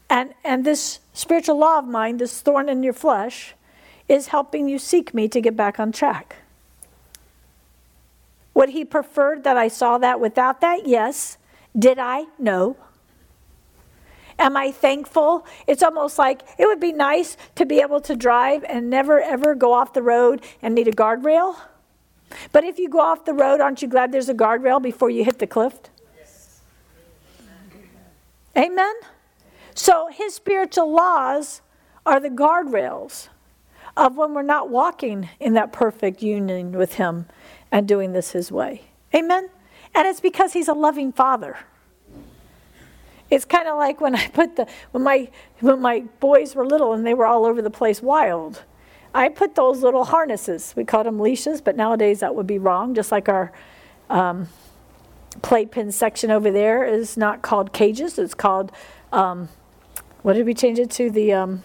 [0.10, 3.54] And, and this spiritual law of mine, this thorn in your flesh,
[4.10, 6.38] is helping you seek me to get back on track.
[8.54, 10.86] Would he prefer that I saw that without that?
[10.86, 11.38] Yes.
[11.78, 12.26] Did I?
[12.38, 12.76] No.
[14.38, 15.46] Am I thankful?
[15.68, 19.56] It's almost like it would be nice to be able to drive and never ever
[19.56, 21.56] go off the road and need a guardrail.
[22.52, 25.24] But if you go off the road, aren't you glad there's a guardrail before you
[25.24, 25.74] hit the cliff?
[26.18, 26.62] Yes.
[28.58, 28.94] Amen?
[29.74, 31.62] So his spiritual laws
[32.06, 33.30] are the guardrails
[33.96, 37.28] of when we're not walking in that perfect union with him
[37.72, 38.84] and doing this his way.
[39.14, 39.50] Amen?
[39.94, 41.58] And it's because he's a loving father.
[43.30, 45.30] It's kind of like when I put the when my
[45.62, 48.64] when my boys were little and they were all over the place wild.
[49.14, 50.74] I put those little harnesses.
[50.76, 52.96] We called them leashes, but nowadays that would be wrong.
[52.96, 53.52] Just like our
[54.10, 54.48] um,
[55.42, 58.18] playpen section over there is not called cages.
[58.18, 58.72] It's called
[59.12, 59.50] um,
[60.22, 61.10] what did we change it to?
[61.10, 61.64] The um,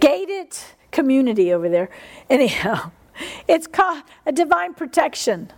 [0.00, 0.56] gated
[0.90, 1.90] community over there.
[2.30, 2.92] Anyhow,
[3.48, 5.52] it's called a divine protection,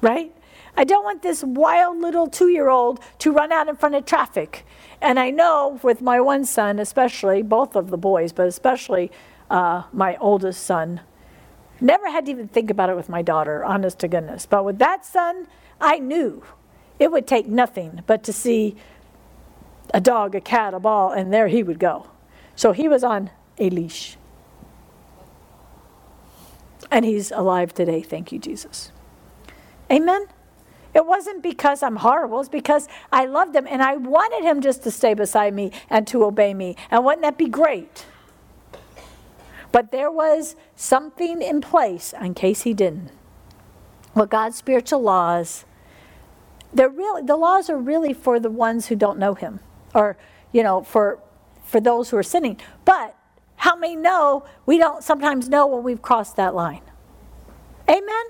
[0.00, 0.32] right?
[0.76, 4.04] I don't want this wild little two year old to run out in front of
[4.04, 4.64] traffic.
[5.00, 9.10] And I know with my one son, especially, both of the boys, but especially
[9.50, 11.00] uh, my oldest son,
[11.80, 14.46] never had to even think about it with my daughter, honest to goodness.
[14.46, 15.46] But with that son,
[15.80, 16.42] I knew
[16.98, 18.76] it would take nothing but to see
[19.92, 22.08] a dog, a cat, a ball, and there he would go.
[22.54, 24.16] So he was on a leash.
[26.90, 28.02] And he's alive today.
[28.02, 28.92] Thank you, Jesus.
[29.90, 30.26] Amen.
[30.94, 34.82] It wasn't because I'm horrible, it's because I loved him and I wanted him just
[34.84, 36.74] to stay beside me and to obey me.
[36.90, 38.06] And wouldn't that be great?
[39.76, 43.10] But there was something in place in case he didn't.
[44.14, 45.66] Well, God's spiritual laws,
[46.72, 49.60] they're really the laws are really for the ones who don't know him.
[49.94, 50.16] Or,
[50.50, 51.18] you know, for
[51.62, 52.58] for those who are sinning.
[52.86, 53.18] But
[53.56, 56.80] how many know we don't sometimes know when we've crossed that line?
[57.86, 58.24] Amen?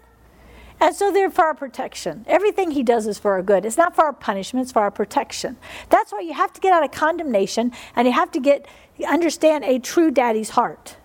[0.81, 2.25] And so they're for our protection.
[2.27, 3.65] Everything he does is for our good.
[3.65, 5.59] It's not for our punishment, it's for our protection.
[5.91, 8.67] That's why you have to get out of condemnation and you have to get
[9.09, 10.97] understand a true daddy's heart.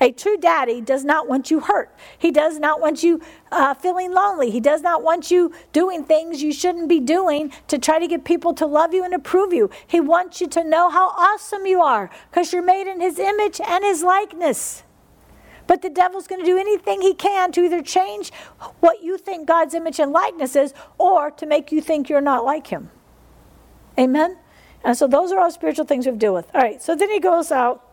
[0.00, 1.92] A true daddy does not want you hurt.
[2.16, 4.50] He does not want you uh, feeling lonely.
[4.50, 8.24] He does not want you doing things you shouldn't be doing to try to get
[8.24, 9.70] people to love you and approve you.
[9.86, 13.60] He wants you to know how awesome you are because you're made in his image
[13.60, 14.84] and his likeness.
[15.66, 18.32] But the devil's going to do anything he can to either change
[18.80, 22.44] what you think God's image and likeness is or to make you think you're not
[22.44, 22.90] like him.
[23.98, 24.38] Amen?
[24.84, 26.48] And so those are all spiritual things we deal with.
[26.54, 27.84] All right, so then he goes out.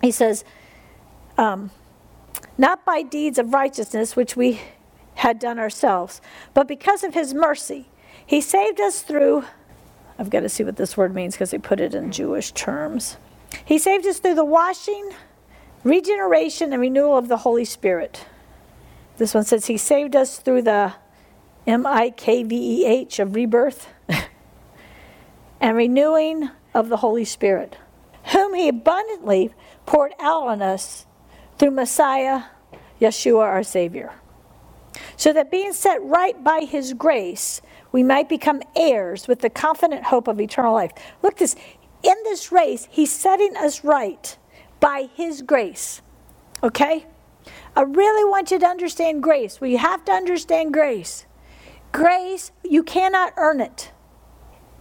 [0.00, 0.44] He says,
[1.38, 1.70] um,
[2.58, 4.60] not by deeds of righteousness which we
[5.14, 6.20] had done ourselves,
[6.52, 7.88] but because of his mercy.
[8.26, 9.44] He saved us through,
[10.18, 13.16] I've got to see what this word means because they put it in Jewish terms.
[13.64, 15.12] He saved us through the washing
[15.84, 18.26] Regeneration and renewal of the Holy Spirit.
[19.16, 20.94] This one says, He saved us through the
[21.66, 23.88] M I K V E H of rebirth
[25.60, 27.78] and renewing of the Holy Spirit,
[28.32, 29.54] whom He abundantly
[29.86, 31.06] poured out on us
[31.58, 32.44] through Messiah,
[33.00, 34.12] Yeshua, our Savior.
[35.16, 37.60] So that being set right by His grace,
[37.92, 40.92] we might become heirs with the confident hope of eternal life.
[41.22, 41.56] Look this
[42.02, 44.36] in this race, He's setting us right
[44.80, 46.00] by His grace.
[46.62, 47.06] Okay?
[47.74, 49.60] I really want you to understand grace.
[49.60, 51.26] We have to understand grace.
[51.92, 53.92] Grace, you cannot earn it.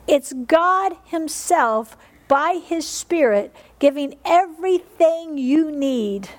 [0.08, 6.30] It's God Himself, by His Spirit, giving everything you need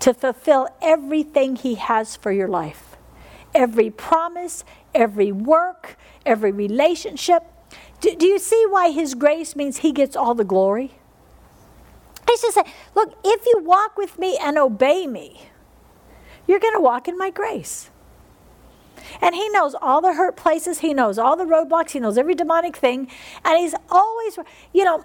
[0.00, 2.96] to fulfill everything He has for your life.
[3.54, 7.42] Every promise, every work, every relationship.
[8.00, 10.98] Do, do you see why His grace means He gets all the glory?
[12.28, 15.48] He's just saying, look, if you walk with me and obey me,
[16.46, 17.90] you're going to walk in my grace.
[19.20, 22.34] And he knows all the hurt places, he knows all the roadblocks, he knows every
[22.34, 23.08] demonic thing,
[23.44, 24.38] and he's always,
[24.72, 25.04] you know,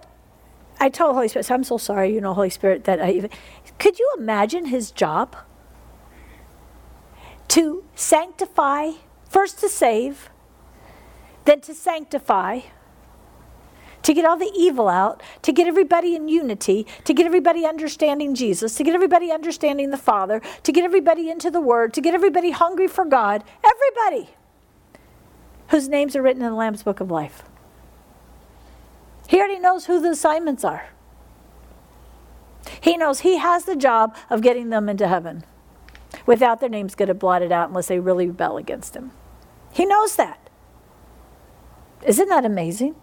[0.81, 3.29] I told Holy Spirit, I'm so sorry, you know, Holy Spirit, that I even,
[3.77, 5.35] could you imagine his job?
[7.49, 8.93] To sanctify,
[9.29, 10.31] first to save,
[11.45, 12.61] then to sanctify,
[14.01, 18.33] to get all the evil out, to get everybody in unity, to get everybody understanding
[18.33, 22.15] Jesus, to get everybody understanding the Father, to get everybody into the Word, to get
[22.15, 23.43] everybody hungry for God.
[23.63, 24.31] Everybody
[25.67, 27.43] whose names are written in the Lamb's Book of Life.
[29.31, 30.89] He already knows who the assignments are.
[32.81, 35.45] He knows he has the job of getting them into heaven
[36.25, 39.13] without their names getting blotted out unless they really rebel against him.
[39.71, 40.49] He knows that.
[42.05, 42.97] Isn't that amazing?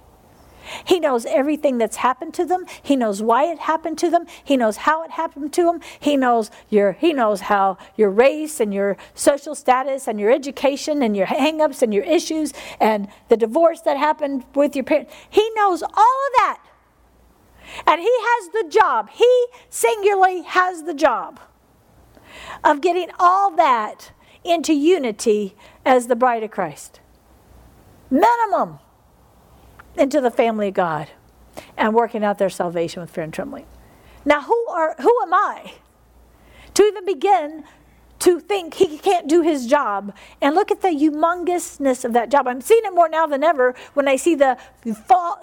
[0.84, 2.64] He knows everything that's happened to them.
[2.82, 4.26] He knows why it happened to them.
[4.42, 5.80] He knows how it happened to them.
[5.98, 11.02] He knows your he knows how your race and your social status and your education
[11.02, 15.12] and your hangups and your issues and the divorce that happened with your parents.
[15.28, 16.60] He knows all of that.
[17.86, 19.10] And he has the job.
[19.10, 21.40] He singularly has the job
[22.64, 24.12] of getting all that
[24.44, 25.54] into unity
[25.84, 27.00] as the bride of Christ.
[28.10, 28.78] Minimum
[30.00, 31.08] into the family of God
[31.76, 33.66] and working out their salvation with fear and trembling.
[34.24, 35.74] Now, who are who am I
[36.74, 37.64] to even begin
[38.20, 40.14] to think he can't do his job.
[40.40, 42.48] And look at the humongousness of that job.
[42.48, 44.58] I'm seeing it more now than ever when I see the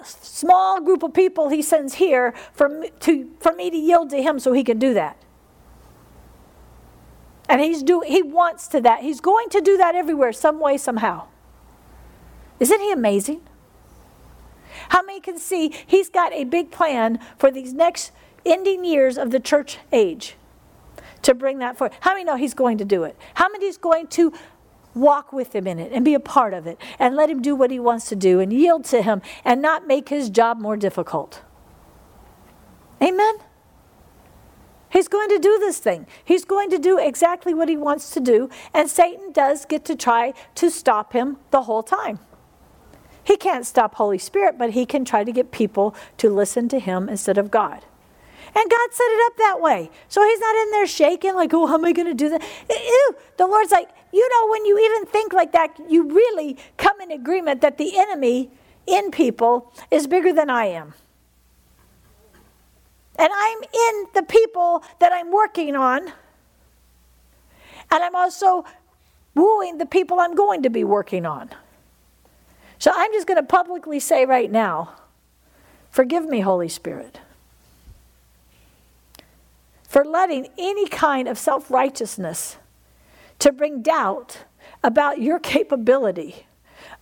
[0.04, 4.38] small group of people he sends here for, to, for me to yield to him
[4.38, 5.16] so he can do that.
[7.48, 9.02] And he's do, he wants to that.
[9.02, 11.28] He's going to do that everywhere, some way, somehow.
[12.58, 13.40] Isn't he amazing?
[14.90, 18.12] How many can see he's got a big plan for these next
[18.44, 20.36] ending years of the church age
[21.22, 21.96] to bring that forward?
[22.00, 23.16] How many know he's going to do it?
[23.34, 24.32] How many is going to
[24.94, 27.54] walk with him in it and be a part of it and let him do
[27.54, 30.76] what he wants to do and yield to him and not make his job more
[30.76, 31.42] difficult?
[33.02, 33.36] Amen?
[34.88, 36.06] He's going to do this thing.
[36.24, 39.96] He's going to do exactly what he wants to do, and Satan does get to
[39.96, 42.18] try to stop him the whole time.
[43.26, 46.78] He can't stop Holy Spirit, but he can try to get people to listen to
[46.78, 47.84] him instead of God.
[48.54, 49.90] And God set it up that way.
[50.06, 52.42] So he's not in there shaking, like, oh, how am I going to do that?
[52.70, 53.16] Ew.
[53.36, 57.10] The Lord's like, you know, when you even think like that, you really come in
[57.10, 58.48] agreement that the enemy
[58.86, 60.94] in people is bigger than I am.
[63.18, 66.12] And I'm in the people that I'm working on.
[67.90, 68.64] And I'm also
[69.34, 71.50] wooing the people I'm going to be working on.
[72.78, 74.94] So I'm just going to publicly say right now
[75.90, 77.20] forgive me, Holy Spirit,
[79.82, 82.56] for letting any kind of self righteousness
[83.38, 84.44] to bring doubt
[84.82, 86.46] about your capability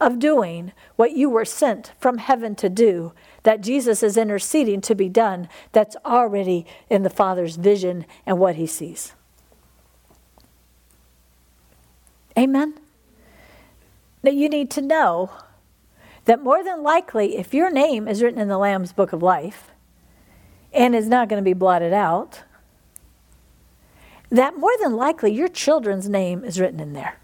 [0.01, 3.13] of doing what you were sent from heaven to do,
[3.43, 8.57] that Jesus is interceding to be done, that's already in the Father's vision and what
[8.57, 9.13] he sees.
[12.37, 12.75] Amen?
[14.23, 15.31] Now you need to know
[16.25, 19.71] that more than likely, if your name is written in the Lamb's book of life
[20.73, 22.43] and is not going to be blotted out,
[24.31, 27.19] that more than likely your children's name is written in there.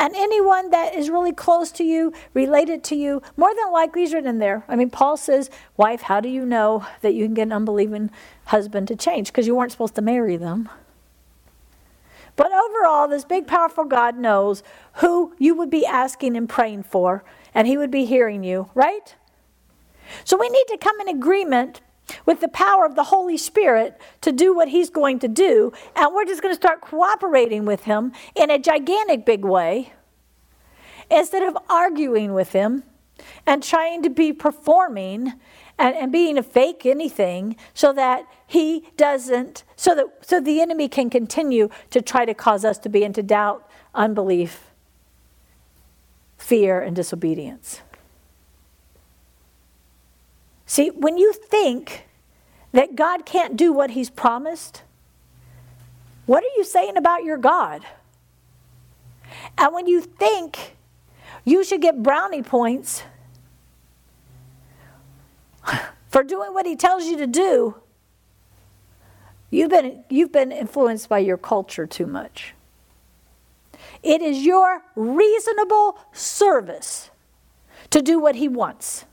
[0.00, 4.14] And anyone that is really close to you, related to you, more than likely is
[4.14, 4.64] written in there.
[4.66, 8.10] I mean, Paul says, Wife, how do you know that you can get an unbelieving
[8.46, 9.26] husband to change?
[9.26, 10.70] Because you weren't supposed to marry them.
[12.40, 14.62] But overall, this big, powerful God knows
[14.94, 17.22] who you would be asking and praying for,
[17.52, 19.14] and He would be hearing you, right?
[20.24, 21.82] So we need to come in agreement
[22.24, 26.14] with the power of the Holy Spirit to do what He's going to do, and
[26.14, 29.92] we're just going to start cooperating with Him in a gigantic big way
[31.10, 32.84] instead of arguing with Him
[33.46, 35.34] and trying to be performing
[35.78, 40.88] and, and being a fake anything so that he doesn't, so that so the enemy
[40.88, 44.72] can continue to try to cause us to be into doubt, unbelief,
[46.36, 47.80] fear, and disobedience.
[50.66, 52.08] See, when you think
[52.72, 54.82] that God can't do what he's promised,
[56.26, 57.86] what are you saying about your God?
[59.58, 60.76] And when you think
[61.44, 63.04] you should get brownie points
[66.08, 67.76] for doing what he tells you to do,
[69.50, 72.54] you've been, you've been influenced by your culture too much.
[74.02, 77.10] It is your reasonable service
[77.90, 79.04] to do what he wants.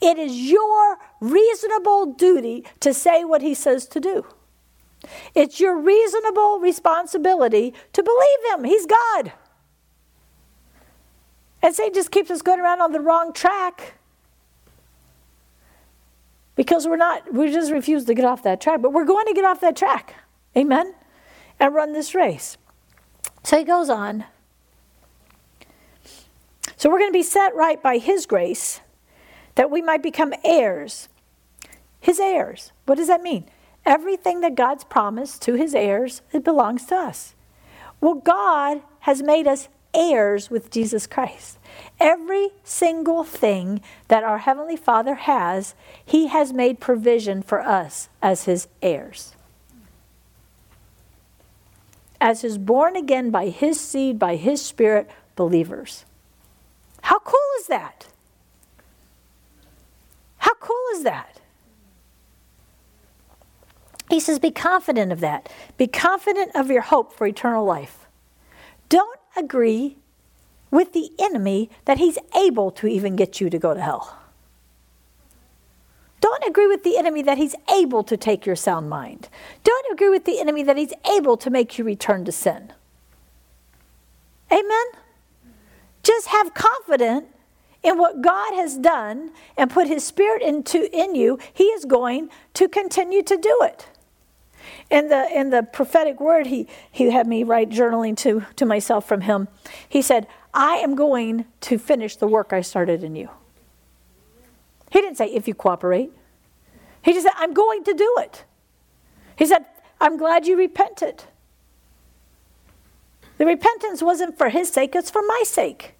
[0.00, 4.26] It is your reasonable duty to say what he says to do.
[5.34, 8.64] It's your reasonable responsibility to believe him.
[8.64, 9.32] He's God.
[11.62, 13.94] And Satan just keeps us going around on the wrong track
[16.54, 18.82] because we're not, we just refuse to get off that track.
[18.82, 20.14] But we're going to get off that track.
[20.56, 20.94] Amen?
[21.58, 22.56] And run this race.
[23.42, 24.24] So he goes on.
[26.76, 28.80] So we're going to be set right by his grace
[29.54, 31.08] that we might become heirs.
[32.00, 32.72] His heirs.
[32.86, 33.46] What does that mean?
[33.84, 37.34] Everything that God's promised to his heirs, it belongs to us.
[38.00, 41.58] Well, God has made us heirs with Jesus Christ.
[42.02, 48.42] Every single thing that our Heavenly Father has, He has made provision for us as
[48.42, 49.36] His heirs.
[52.20, 56.04] As His born again by His seed, by His Spirit believers.
[57.02, 58.08] How cool is that?
[60.38, 61.40] How cool is that?
[64.10, 65.48] He says, Be confident of that.
[65.76, 68.08] Be confident of your hope for eternal life.
[68.88, 69.98] Don't agree
[70.72, 74.18] with the enemy that he's able to even get you to go to hell.
[76.20, 79.28] Don't agree with the enemy that he's able to take your sound mind.
[79.62, 82.72] Don't agree with the enemy that he's able to make you return to sin.
[84.50, 84.84] Amen?
[86.02, 87.26] Just have confidence
[87.82, 91.38] in what God has done and put his spirit into in you.
[91.52, 93.88] He is going to continue to do it.
[94.90, 99.08] In the in the prophetic word, he he had me write journaling to to myself
[99.08, 99.48] from him.
[99.88, 103.28] He said, "I am going to finish the work I started in you."
[104.90, 106.12] He didn't say if you cooperate.
[107.02, 108.44] He just said, "I'm going to do it."
[109.36, 109.64] He said,
[110.00, 111.24] "I'm glad you repented."
[113.38, 115.94] The repentance wasn't for his sake; it's for my sake.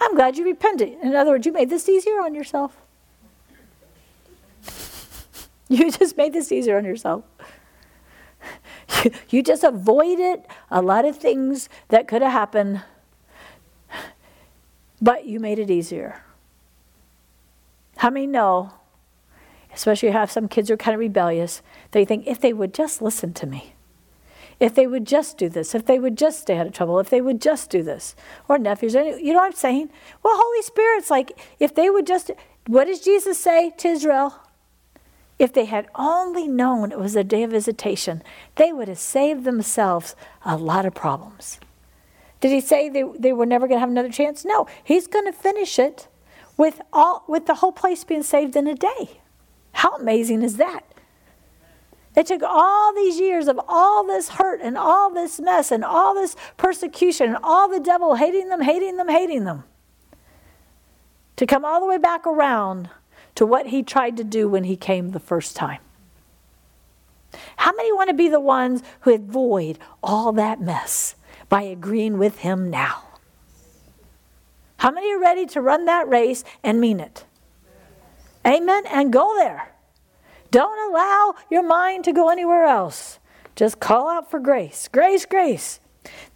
[0.00, 0.96] I'm glad you repented.
[1.02, 2.76] In other words, you made this easier on yourself.
[5.68, 7.24] You just made this easier on yourself.
[9.30, 12.82] You just avoided a lot of things that could have happened,
[15.00, 16.22] but you made it easier.
[17.98, 18.72] How many know,
[19.72, 22.74] especially you have some kids who are kind of rebellious, they think if they would
[22.74, 23.74] just listen to me,
[24.58, 27.10] if they would just do this, if they would just stay out of trouble, if
[27.10, 28.14] they would just do this,
[28.48, 29.90] or nephews, you know what I'm saying?
[30.22, 32.30] Well, Holy Spirit's like, if they would just,
[32.66, 34.42] what does Jesus say to Israel?
[35.38, 38.22] If they had only known it was a day of visitation,
[38.54, 41.60] they would have saved themselves a lot of problems.
[42.46, 44.44] Did he say they, they were never going to have another chance?
[44.44, 46.06] No, he's going to finish it
[46.56, 49.18] with, all, with the whole place being saved in a day.
[49.72, 50.82] How amazing is that?
[52.14, 56.14] It took all these years of all this hurt and all this mess and all
[56.14, 59.64] this persecution and all the devil hating them, hating them, hating them
[61.34, 62.90] to come all the way back around
[63.34, 65.80] to what he tried to do when he came the first time.
[67.56, 71.16] How many want to be the ones who avoid all that mess
[71.48, 73.02] by agreeing with him now?
[74.78, 77.24] How many are ready to run that race and mean it?
[78.46, 78.84] Amen.
[78.86, 79.72] And go there.
[80.50, 83.18] Don't allow your mind to go anywhere else.
[83.56, 84.88] Just call out for grace.
[84.88, 85.80] Grace, grace.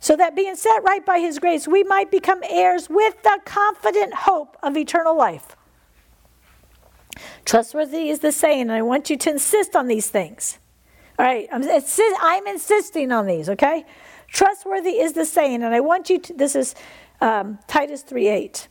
[0.00, 4.14] So that being set right by his grace, we might become heirs with the confident
[4.14, 5.56] hope of eternal life.
[7.44, 10.58] Trustworthy is the saying, and I want you to insist on these things.
[11.18, 13.84] All right, I'm, I'm insisting on these, okay?
[14.32, 16.74] Trustworthy is the saying, and I want you to, this is
[17.20, 18.68] um, Titus 3 8.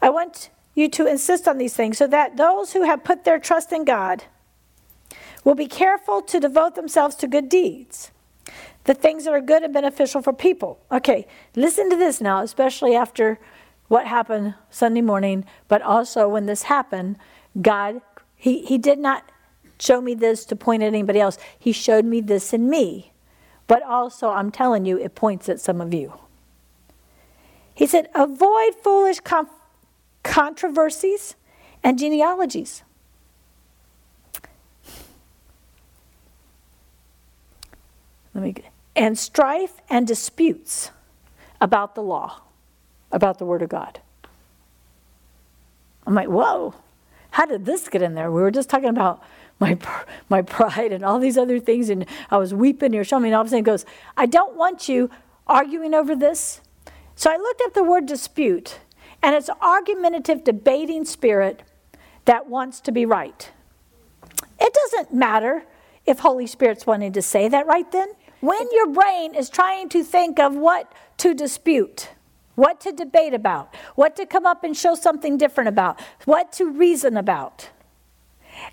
[0.00, 3.38] I want you to insist on these things so that those who have put their
[3.38, 4.24] trust in God
[5.42, 8.10] will be careful to devote themselves to good deeds,
[8.84, 10.78] the things that are good and beneficial for people.
[10.92, 13.38] Okay, listen to this now, especially after
[13.88, 17.16] what happened Sunday morning, but also when this happened
[17.60, 18.02] God,
[18.34, 19.30] he, he did not
[19.78, 21.38] show me this to point at anybody else.
[21.58, 23.12] He showed me this in me.
[23.66, 26.12] But also, I'm telling you, it points at some of you.
[27.74, 29.20] He said, avoid foolish
[30.22, 31.34] controversies
[31.82, 32.82] and genealogies.
[38.34, 38.54] Let me
[38.94, 40.90] and strife and disputes
[41.60, 42.40] about the law,
[43.12, 44.00] about the Word of God.
[46.06, 46.74] I'm like, whoa,
[47.30, 48.30] how did this get in there?
[48.30, 49.22] We were just talking about
[49.58, 49.78] my
[50.28, 53.02] my pride and all these other things, and I was weeping.
[53.02, 53.84] Showing me, and all of a sudden goes,
[54.16, 55.10] I don't want you
[55.46, 56.60] arguing over this.
[57.14, 58.80] So I looked up the word dispute,
[59.22, 61.62] and it's argumentative, debating spirit
[62.26, 63.50] that wants to be right.
[64.60, 65.64] It doesn't matter
[66.04, 68.08] if Holy Spirit's wanting to say that right then.
[68.40, 72.10] When your brain is trying to think of what to dispute,
[72.54, 76.70] what to debate about, what to come up and show something different about, what to
[76.70, 77.70] reason about.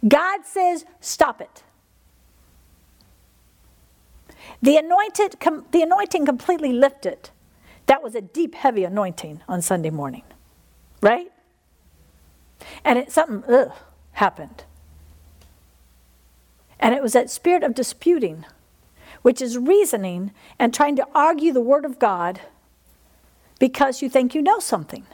[0.08, 1.64] God says, stop it.
[4.62, 7.30] The anointed, com- the anointing completely lifted.
[7.88, 10.24] That was a deep, heavy anointing on Sunday morning,
[11.02, 11.32] right?
[12.84, 13.72] And it, something ugh,
[14.14, 14.64] happened.
[16.80, 18.46] And it was that spirit of disputing,
[19.22, 22.42] which is reasoning and trying to argue the Word of God
[23.60, 25.06] because you think you know something.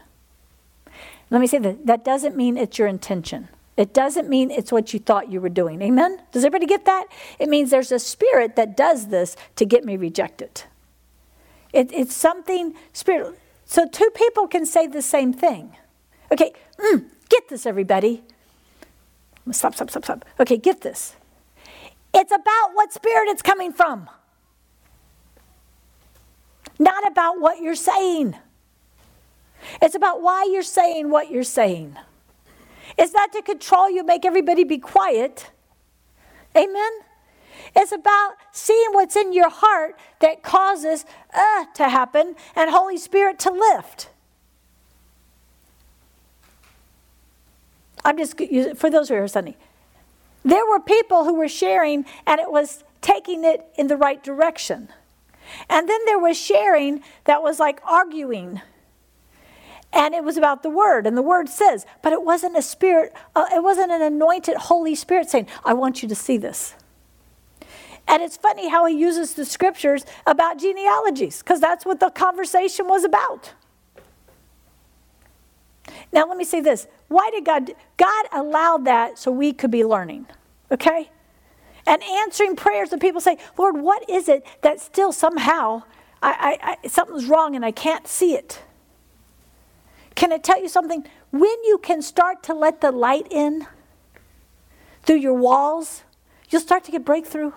[1.30, 3.50] Let me say that that doesn't mean it's your intention.
[3.80, 5.82] It doesn't mean it's what you thought you were doing.
[5.82, 6.22] Amen?
[6.34, 7.06] Does everybody get that?
[7.40, 10.64] It means there's a spirit that does this to get me rejected.
[11.72, 13.36] It, it's something spiritual.
[13.66, 15.78] So two people can say the same thing.
[16.32, 18.24] Okay, mm, get this, everybody.
[19.52, 20.26] Stop, stop, stop, stop.
[20.40, 21.16] Okay, get this.
[22.14, 24.10] It's about what spirit it's coming from
[26.80, 28.36] not about what you're saying.
[29.82, 31.98] It's about why you're saying what you're saying.
[32.98, 35.52] It's not to control you, make everybody be quiet.
[36.56, 36.92] Amen?
[37.76, 43.40] It's about seeing what's in your heart that causes uh to happen and Holy Spirit
[43.40, 44.10] to lift.
[48.04, 48.40] I'm just
[48.76, 49.58] for those who are Sunday.
[50.44, 54.90] There were people who were sharing and it was taking it in the right direction.
[55.70, 58.62] And then there was sharing that was like arguing.
[59.92, 63.12] And it was about the word, and the word says, but it wasn't a spirit,
[63.36, 66.76] uh, it wasn't an anointed Holy Spirit saying, I want you to see this.
[68.08, 72.88] And it's funny how he uses the scriptures about genealogies, because that's what the conversation
[72.88, 73.54] was about.
[76.12, 76.88] Now, let me say this.
[77.08, 80.28] Why did God, God allowed that so we could be learning,
[80.72, 81.10] okay?
[81.88, 85.84] And answering prayers and people say, Lord, what is it that still somehow
[86.22, 88.62] I, I, I, something's wrong and I can't see it?
[90.20, 91.06] Can I tell you something?
[91.32, 93.66] When you can start to let the light in
[95.04, 96.04] through your walls,
[96.50, 97.54] you'll start to get breakthrough.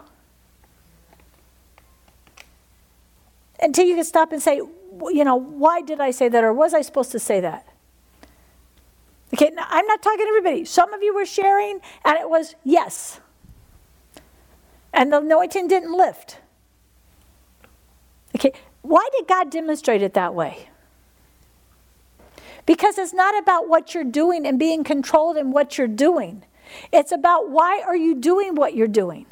[3.60, 6.72] Until you can stop and say, you know, why did I say that or was
[6.72, 7.66] I supposed to say that?
[9.34, 10.64] Okay, now, I'm not talking to everybody.
[10.64, 13.18] Some of you were sharing, and it was yes.
[14.92, 16.38] And the anointing didn't lift.
[18.36, 18.52] Okay,
[18.82, 20.68] why did God demonstrate it that way?
[22.66, 26.44] Because it's not about what you're doing and being controlled in what you're doing.
[26.92, 29.26] It's about why are you doing what you're doing?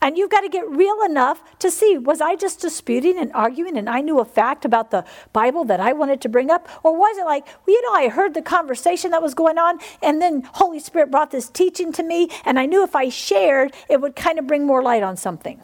[0.00, 3.78] And you've got to get real enough to see was I just disputing and arguing
[3.78, 6.68] and I knew a fact about the Bible that I wanted to bring up?
[6.82, 9.78] Or was it like, well, you know, I heard the conversation that was going on
[10.02, 13.74] and then Holy Spirit brought this teaching to me and I knew if I shared,
[13.88, 15.60] it would kind of bring more light on something?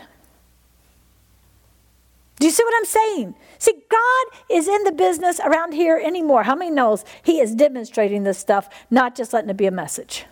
[2.40, 3.34] Do you see what I'm saying?
[3.58, 6.42] See, God is in the business around here anymore.
[6.44, 10.24] How many knows He is demonstrating this stuff, not just letting it be a message?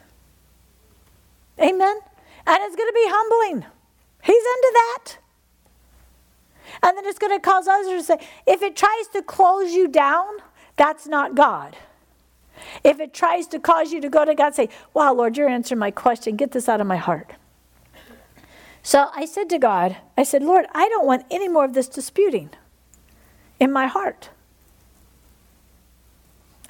[1.61, 2.01] Amen?
[2.47, 3.67] And it's going to be humbling.
[4.25, 5.19] He's into that.
[6.83, 9.87] And then it's going to cause others to say, if it tries to close you
[9.87, 10.29] down,
[10.77, 11.77] that's not God.
[12.85, 15.49] If it tries to cause you to go to God and say, Wow, Lord, you're
[15.49, 17.33] answering my question, get this out of my heart.
[18.89, 21.89] So I said to God, I said, Lord, I don't want any more of this
[21.89, 22.49] disputing
[23.61, 24.31] in my heart.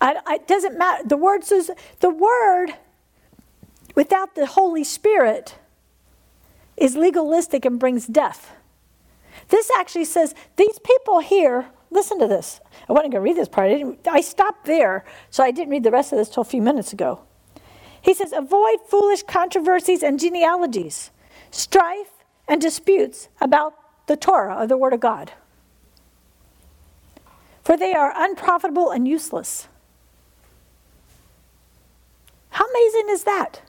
[0.00, 1.06] I, it doesn't matter.
[1.06, 2.74] The word says, the word
[3.94, 5.58] without the Holy Spirit
[6.76, 8.50] is legalistic and brings death.
[9.50, 12.60] This actually says these people here, listen to this.
[12.88, 13.70] I wasn't going to read this part.
[13.70, 16.62] I, I stopped there, so I didn't read the rest of this till a few
[16.62, 17.20] minutes ago.
[18.02, 21.12] He says, avoid foolish controversies and genealogies,
[21.51, 23.74] strife and disputes about
[24.07, 25.32] the Torah, or the Word of God.
[27.62, 29.68] For they are unprofitable and useless.
[32.51, 33.62] How amazing is that?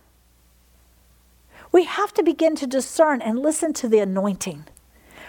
[1.71, 4.65] We have to begin to discern and listen to the anointing.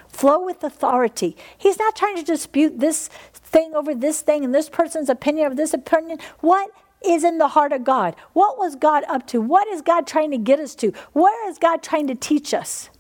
[0.09, 1.37] Flow with authority.
[1.59, 5.57] He's not trying to dispute this thing over this thing and this person's opinion of
[5.57, 6.19] this opinion.
[6.39, 6.71] What
[7.05, 8.17] is in the heart of God?
[8.33, 9.41] What was God up to?
[9.41, 10.93] What is God trying to get us to?
[11.13, 12.91] Where is God trying to teach us?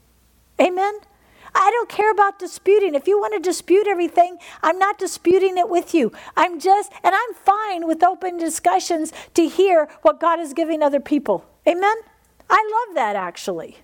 [0.61, 0.95] Amen?
[1.55, 2.95] I don't care about disputing.
[2.95, 6.13] If you want to dispute everything, I'm not disputing it with you.
[6.37, 11.01] I'm just, and I'm fine with open discussions to hear what God is giving other
[11.01, 11.45] people.
[11.67, 11.97] Amen?
[12.49, 13.79] I love that actually.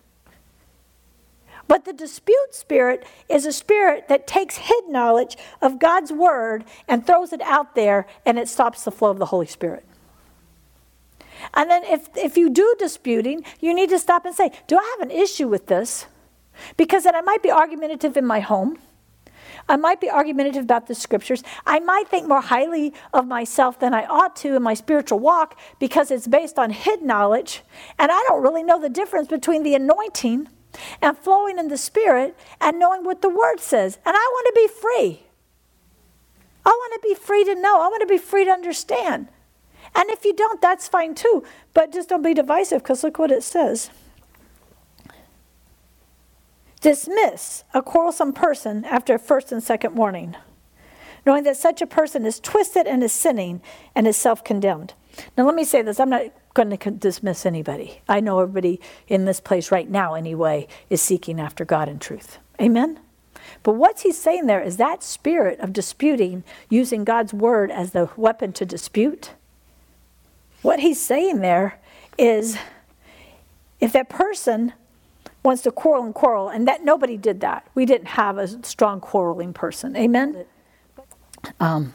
[1.69, 7.05] But the dispute spirit is a spirit that takes hidden knowledge of God's word and
[7.05, 9.85] throws it out there and it stops the flow of the Holy Spirit.
[11.55, 14.97] And then if, if you do disputing, you need to stop and say, Do I
[14.99, 16.07] have an issue with this?
[16.77, 18.79] Because then I might be argumentative in my home.
[19.69, 21.43] I might be argumentative about the scriptures.
[21.67, 25.59] I might think more highly of myself than I ought to in my spiritual walk
[25.81, 27.63] because it's based on hidden knowledge.
[27.99, 30.49] And I don't really know the difference between the anointing
[31.03, 33.99] and flowing in the Spirit and knowing what the Word says.
[34.05, 35.27] And I want to be free.
[36.65, 37.81] I want to be free to know.
[37.81, 39.29] I want to be free to understand.
[39.95, 41.45] And if you don't, that's fine too.
[41.75, 43.91] But just don't be divisive because look what it says.
[46.81, 50.37] Dismiss a quarrelsome person after a first and second warning,
[51.25, 53.61] knowing that such a person is twisted and is sinning
[53.95, 54.95] and is self condemned.
[55.37, 58.01] Now, let me say this I'm not going to dismiss anybody.
[58.09, 62.39] I know everybody in this place right now, anyway, is seeking after God and truth.
[62.61, 63.01] Amen?
[63.63, 68.11] But what he's saying there is that spirit of disputing, using God's word as the
[68.17, 69.33] weapon to dispute.
[70.67, 71.79] What he's saying there
[72.19, 72.59] is
[73.79, 74.73] if that person
[75.45, 77.69] wants to quarrel and quarrel, and that nobody did that.
[77.77, 79.97] We didn't have a strong quarreling person.
[79.97, 80.45] Amen.
[81.61, 81.95] Um,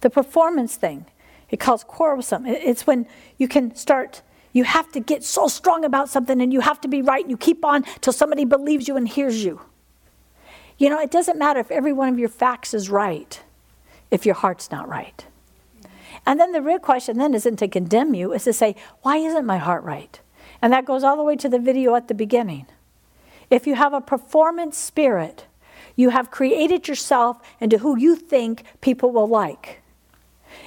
[0.00, 1.06] the performance thing,
[1.50, 2.46] it calls quarrelsome.
[2.46, 4.22] It's when you can start.
[4.52, 7.32] You have to get so strong about something, and you have to be right, and
[7.32, 9.60] you keep on till somebody believes you and hears you.
[10.78, 13.42] You know, it doesn't matter if every one of your facts is right,
[14.12, 15.26] if your heart's not right.
[16.28, 19.46] And then the real question then isn't to condemn you, is to say, why isn't
[19.46, 20.20] my heart right?
[20.60, 22.66] And that goes all the way to the video at the beginning.
[23.48, 25.46] If you have a performance spirit,
[25.96, 29.80] you have created yourself into who you think people will like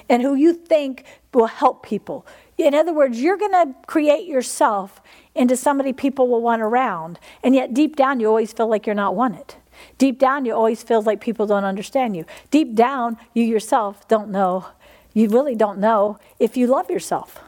[0.09, 2.25] and who you think will help people.
[2.57, 4.99] In other words, you're going to create yourself
[5.35, 7.19] into somebody people will want around.
[7.43, 9.53] And yet, deep down, you always feel like you're not wanted.
[9.99, 12.25] Deep down, you always feel like people don't understand you.
[12.49, 14.65] Deep down, you yourself don't know.
[15.13, 17.39] You really don't know if you love yourself.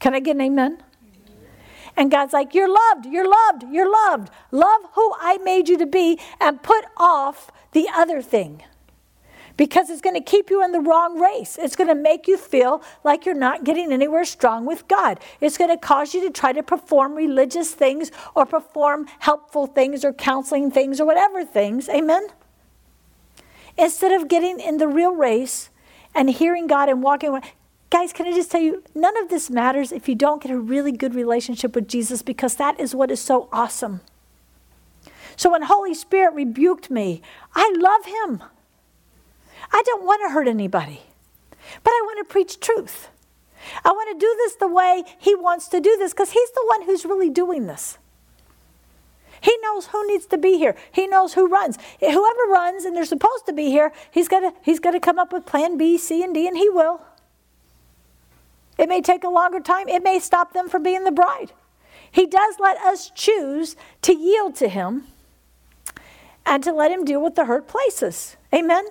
[0.00, 0.82] Can I get an amen?
[1.96, 4.30] And God's like, You're loved, you're loved, you're loved.
[4.52, 8.62] Love who I made you to be and put off the other thing
[9.58, 11.58] because it's going to keep you in the wrong race.
[11.60, 15.20] It's going to make you feel like you're not getting anywhere strong with God.
[15.40, 20.04] It's going to cause you to try to perform religious things or perform helpful things
[20.04, 21.88] or counseling things or whatever things.
[21.88, 22.28] Amen?
[23.76, 25.70] Instead of getting in the real race
[26.14, 27.42] and hearing God and walking away.
[27.90, 30.58] Guys, can I just tell you, none of this matters if you don't get a
[30.58, 34.00] really good relationship with Jesus because that is what is so awesome.
[35.36, 37.22] So when Holy Spirit rebuked me,
[37.54, 38.42] I love him.
[39.72, 41.02] I don't want to hurt anybody,
[41.82, 43.08] but I want to preach truth.
[43.84, 46.64] I want to do this the way He wants to do this because He's the
[46.66, 47.98] one who's really doing this.
[49.40, 50.76] He knows who needs to be here.
[50.92, 51.78] He knows who runs.
[52.00, 55.18] Whoever runs and they're supposed to be here, he's got to he's got to come
[55.18, 57.00] up with plan B, C, and D, and he will.
[58.78, 59.88] It may take a longer time.
[59.88, 61.52] It may stop them from being the bride.
[62.10, 65.06] He does let us choose to yield to him
[66.46, 68.36] and to let him deal with the hurt places.
[68.54, 68.84] Amen.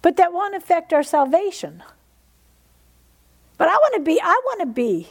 [0.00, 1.82] But that won't affect our salvation.
[3.58, 5.08] But I want to be, I want to be,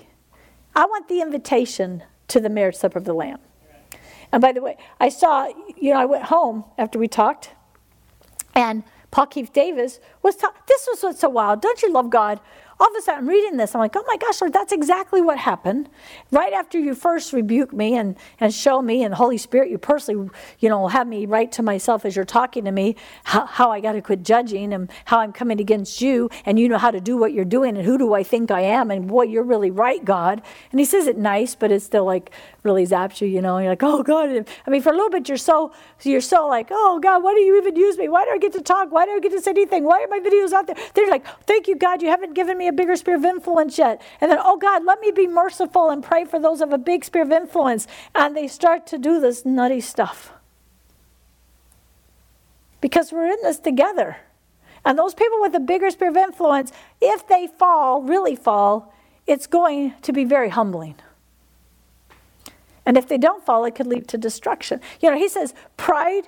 [0.76, 3.40] I want the invitation to the marriage supper of the Lamb.
[4.32, 7.52] And by the way, I saw, you know, I went home after we talked,
[8.56, 10.62] and Paul Keith Davis was talking.
[10.68, 11.62] This was what's so wild.
[11.62, 12.40] Don't you love God?
[12.82, 13.76] all of a sudden I'm reading this.
[13.76, 15.88] I'm like, oh my gosh, Lord, that's exactly what happened.
[16.32, 20.32] Right after you first rebuke me and, and show me, and Holy Spirit, you personally,
[20.60, 23.82] you know, have me write to myself as you're talking to me how, how I
[23.82, 27.00] got to quit judging and how I'm coming against you, and you know how to
[27.00, 29.70] do what you're doing, and who do I think I am, and boy, you're really
[29.70, 30.42] right, God.
[30.72, 32.32] And he says it nice, but it's still like
[32.64, 33.58] really zaps you, you know.
[33.58, 34.30] You're like, oh God.
[34.66, 37.40] I mean, for a little bit, you're so you're so like, oh God, why do
[37.40, 38.08] you even use me?
[38.08, 38.92] Why do I get to talk?
[38.92, 39.84] Why do I get to say anything?
[39.84, 40.76] Why are my videos out there?
[40.94, 44.02] They're like, thank you, God, you haven't given me a bigger sphere of influence yet.
[44.20, 47.06] And then, oh God, let me be merciful and pray for those of a big
[47.06, 47.88] sphere of influence.
[48.14, 50.34] And they start to do this nutty stuff.
[52.80, 54.18] Because we're in this together.
[54.84, 58.94] And those people with a bigger sphere of influence, if they fall, really fall,
[59.28, 60.96] it's going to be very humbling.
[62.86, 64.82] And if they don't fall, it could lead to destruction.
[65.02, 66.28] You know, he says, pride,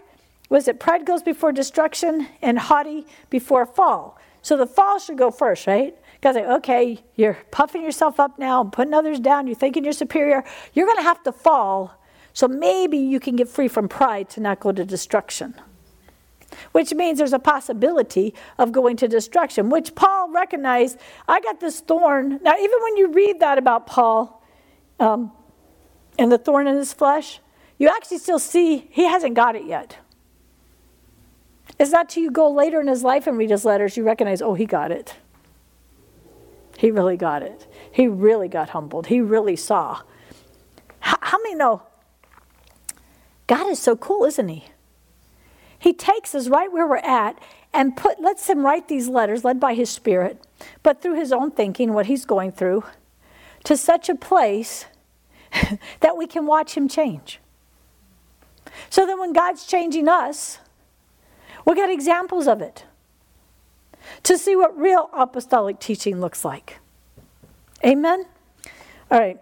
[0.49, 4.20] was it pride goes before destruction and haughty before fall?
[4.41, 5.95] So the fall should go first, right?
[6.22, 10.43] God's like, okay, you're puffing yourself up now, putting others down, you're thinking you're superior.
[10.74, 11.99] You're going to have to fall.
[12.34, 15.56] So maybe you can get free from pride to not go to destruction.
[16.72, 20.97] Which means there's a possibility of going to destruction, which Paul recognized.
[21.28, 22.39] I got this thorn.
[22.43, 24.43] Now, even when you read that about Paul
[24.99, 25.32] um,
[26.18, 27.39] and the thorn in his flesh,
[27.78, 29.97] you actually still see he hasn't got it yet.
[31.80, 34.41] It's not till you go later in his life and read his letters you recognize,
[34.41, 35.16] oh, he got it.
[36.78, 37.68] He really got it.
[37.91, 39.07] He really got humbled.
[39.07, 40.01] He really saw.
[40.99, 41.84] How, how many know?
[43.47, 44.66] God is so cool, isn't he?
[45.78, 47.38] He takes us right where we're at
[47.74, 50.45] and put lets him write these letters led by his spirit,
[50.84, 52.84] but through his own thinking, what he's going through,
[53.66, 54.86] to such a place
[55.99, 57.39] that we can watch him change.
[58.89, 60.60] So that when God's changing us,
[61.66, 62.86] we got examples of it
[64.24, 66.80] to see what real apostolic teaching looks like.
[67.86, 68.26] Amen?
[69.12, 69.39] All right.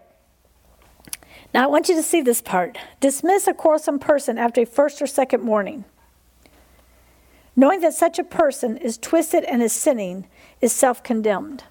[1.54, 2.78] Now I want you to see this part.
[3.00, 5.84] Dismiss a quarrelsome person after a first or second warning.
[7.54, 10.26] Knowing that such a person is twisted and is sinning
[10.60, 11.64] is self condemned.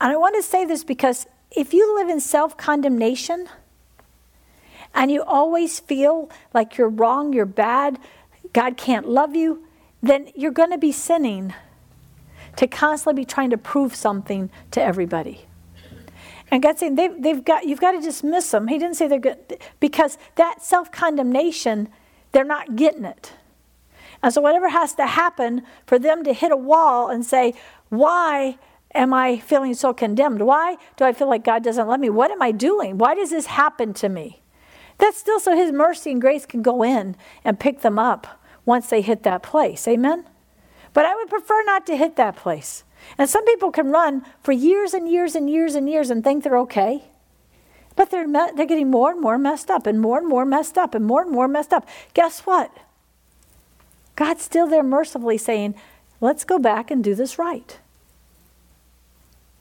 [0.00, 3.48] And I want to say this because if you live in self condemnation
[4.94, 7.98] and you always feel like you're wrong, you're bad,
[8.52, 9.64] God can't love you,
[10.02, 11.54] then you're going to be sinning
[12.56, 15.46] to constantly be trying to prove something to everybody.
[16.50, 18.68] And God's saying they've, they've got, you've got to dismiss them.
[18.68, 21.88] He didn't say they're good, because that self condemnation,
[22.32, 23.32] they're not getting it.
[24.22, 27.54] And so, whatever has to happen for them to hit a wall and say,
[27.90, 28.58] Why
[28.94, 30.42] am I feeling so condemned?
[30.42, 32.10] Why do I feel like God doesn't love me?
[32.10, 32.98] What am I doing?
[32.98, 34.42] Why does this happen to me?
[34.98, 38.88] That's still so His mercy and grace can go in and pick them up once
[38.88, 39.86] they hit that place.
[39.86, 40.24] Amen?
[40.92, 42.84] But I would prefer not to hit that place.
[43.16, 46.42] And some people can run for years and years and years and years and think
[46.42, 47.04] they're okay.
[47.94, 50.76] But they're, me- they're getting more and more messed up and more and more messed
[50.76, 51.86] up and more and more messed up.
[52.14, 52.72] Guess what?
[54.16, 55.74] God's still there mercifully saying,
[56.20, 57.78] let's go back and do this right.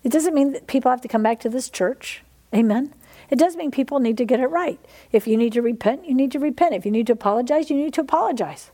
[0.08, 2.24] It doesn't mean that people have to come back to this church.
[2.55, 2.93] Amen.
[3.30, 4.80] It does mean people need to get it right.
[5.12, 6.74] If you need to repent, you need to repent.
[6.74, 8.72] If you need to apologize, you need to apologize.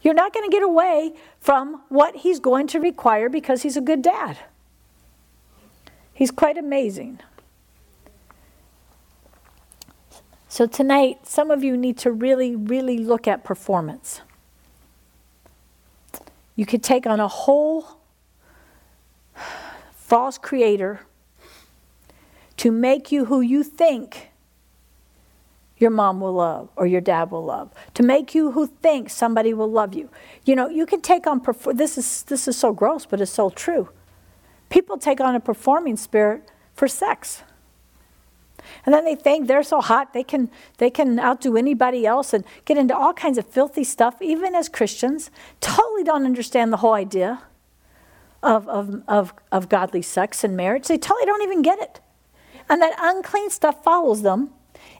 [0.00, 3.82] You're not going to get away from what he's going to require because he's a
[3.82, 4.38] good dad.
[6.14, 7.20] He's quite amazing.
[10.48, 14.22] So, tonight, some of you need to really, really look at performance.
[16.56, 17.99] You could take on a whole
[20.10, 21.00] false creator
[22.56, 24.30] to make you who you think
[25.78, 29.54] your mom will love or your dad will love to make you who thinks somebody
[29.54, 30.10] will love you.
[30.44, 31.40] You know you can take on
[31.74, 33.88] this is this is so gross but it's so true.
[34.68, 37.44] People take on a performing spirit for sex.
[38.84, 42.44] And then they think they're so hot they can they can outdo anybody else and
[42.64, 45.30] get into all kinds of filthy stuff even as christians.
[45.60, 47.42] Totally don't understand the whole idea
[48.42, 52.00] of, of, of, of godly sex and marriage they totally don't even get it
[52.68, 54.50] and that unclean stuff follows them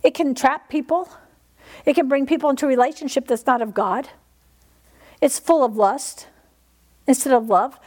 [0.02, 1.08] it can trap people,
[1.84, 4.08] it can bring people into a relationship that's not of God.
[5.20, 6.28] It's full of lust
[7.06, 7.78] instead of love.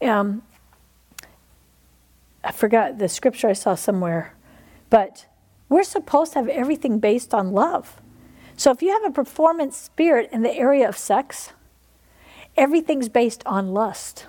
[0.00, 0.42] Um,
[2.44, 4.34] I forgot the scripture I saw somewhere,
[4.90, 5.26] but
[5.68, 8.00] we're supposed to have everything based on love.
[8.56, 11.52] So if you have a performance spirit in the area of sex,
[12.56, 14.26] everything's based on lust.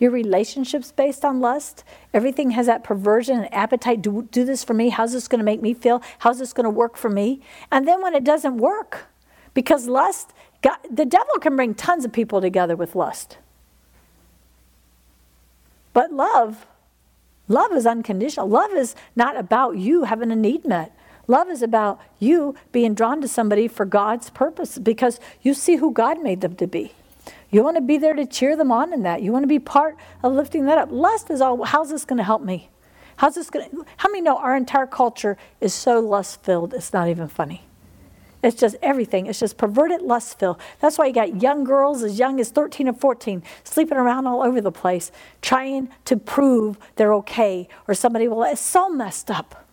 [0.00, 1.84] Your relationship's based on lust.
[2.12, 4.00] Everything has that perversion and appetite.
[4.02, 4.88] Do, do this for me.
[4.88, 6.02] How's this going to make me feel?
[6.20, 7.42] How's this going to work for me?
[7.70, 9.04] And then when it doesn't work,
[9.52, 10.32] because lust,
[10.62, 13.36] God, the devil can bring tons of people together with lust.
[15.92, 16.66] But love,
[17.46, 18.48] love is unconditional.
[18.48, 20.96] Love is not about you having a need met.
[21.26, 25.92] Love is about you being drawn to somebody for God's purpose because you see who
[25.92, 26.92] God made them to be.
[27.50, 29.22] You want to be there to cheer them on in that.
[29.22, 30.88] You want to be part of lifting that up.
[30.90, 32.70] Lust is all, how's this going to help me?
[33.16, 36.92] How's this going to, how many know our entire culture is so lust filled, it's
[36.92, 37.64] not even funny?
[38.42, 39.26] It's just everything.
[39.26, 40.58] It's just perverted lust filled.
[40.80, 44.42] That's why you got young girls as young as 13 and 14 sleeping around all
[44.42, 48.42] over the place trying to prove they're okay or somebody will.
[48.44, 49.66] It's so messed up.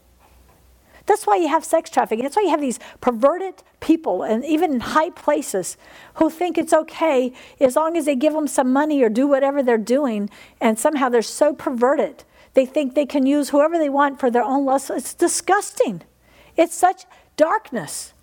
[1.07, 2.23] That's why you have sex trafficking.
[2.23, 5.77] That's why you have these perverted people, and even in high places,
[6.15, 9.63] who think it's okay as long as they give them some money or do whatever
[9.63, 10.29] they're doing,
[10.61, 12.23] and somehow they're so perverted.
[12.53, 14.89] They think they can use whoever they want for their own lust.
[14.89, 16.01] It's disgusting.
[16.55, 17.05] It's such
[17.35, 18.13] darkness.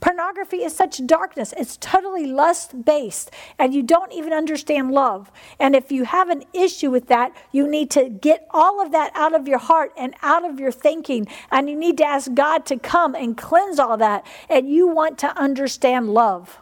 [0.00, 1.52] Pornography is such darkness.
[1.58, 5.30] It's totally lust based, and you don't even understand love.
[5.58, 9.12] And if you have an issue with that, you need to get all of that
[9.14, 11.28] out of your heart and out of your thinking.
[11.50, 14.26] And you need to ask God to come and cleanse all that.
[14.48, 16.58] And you want to understand love.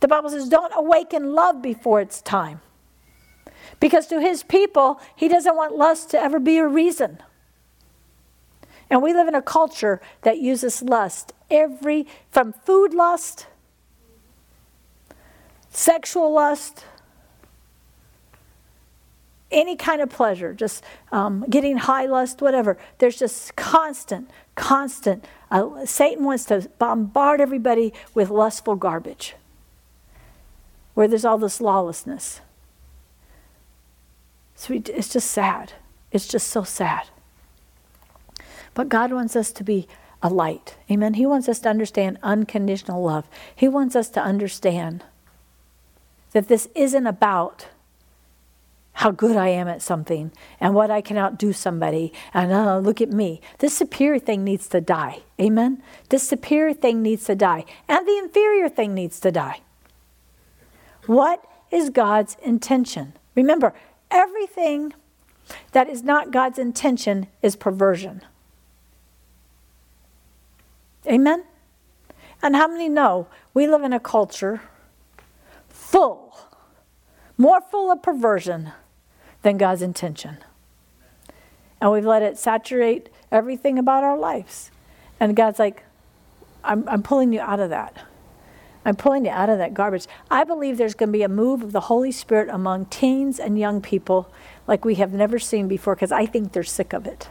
[0.00, 2.60] The Bible says, don't awaken love before it's time.
[3.80, 7.18] Because to his people, he doesn't want lust to ever be a reason.
[8.90, 13.46] And we live in a culture that uses lust every from food lust,
[15.70, 16.84] sexual lust,
[19.50, 22.76] any kind of pleasure, just um, getting high lust, whatever.
[22.98, 25.24] There's just constant, constant.
[25.50, 29.34] Uh, Satan wants to bombard everybody with lustful garbage
[30.94, 32.40] where there's all this lawlessness.
[34.54, 35.74] So it's just sad.
[36.10, 37.04] It's just so sad.
[38.78, 39.88] But God wants us to be
[40.22, 40.76] a light.
[40.88, 41.14] Amen.
[41.14, 43.26] He wants us to understand unconditional love.
[43.52, 45.02] He wants us to understand
[46.30, 47.66] that this isn't about
[48.92, 53.00] how good I am at something and what I can outdo somebody and oh, look
[53.00, 53.40] at me.
[53.58, 55.22] This superior thing needs to die.
[55.40, 55.82] Amen.
[56.10, 57.64] This superior thing needs to die.
[57.88, 59.60] And the inferior thing needs to die.
[61.06, 63.14] What is God's intention?
[63.34, 63.74] Remember,
[64.12, 64.92] everything
[65.72, 68.22] that is not God's intention is perversion.
[71.06, 71.44] Amen?
[72.42, 74.60] And how many know we live in a culture
[75.68, 76.38] full,
[77.36, 78.72] more full of perversion
[79.42, 80.38] than God's intention?
[81.80, 84.70] And we've let it saturate everything about our lives.
[85.20, 85.84] And God's like,
[86.64, 87.96] I'm, I'm pulling you out of that.
[88.84, 90.06] I'm pulling you out of that garbage.
[90.30, 93.58] I believe there's going to be a move of the Holy Spirit among teens and
[93.58, 94.32] young people
[94.66, 97.28] like we have never seen before because I think they're sick of it.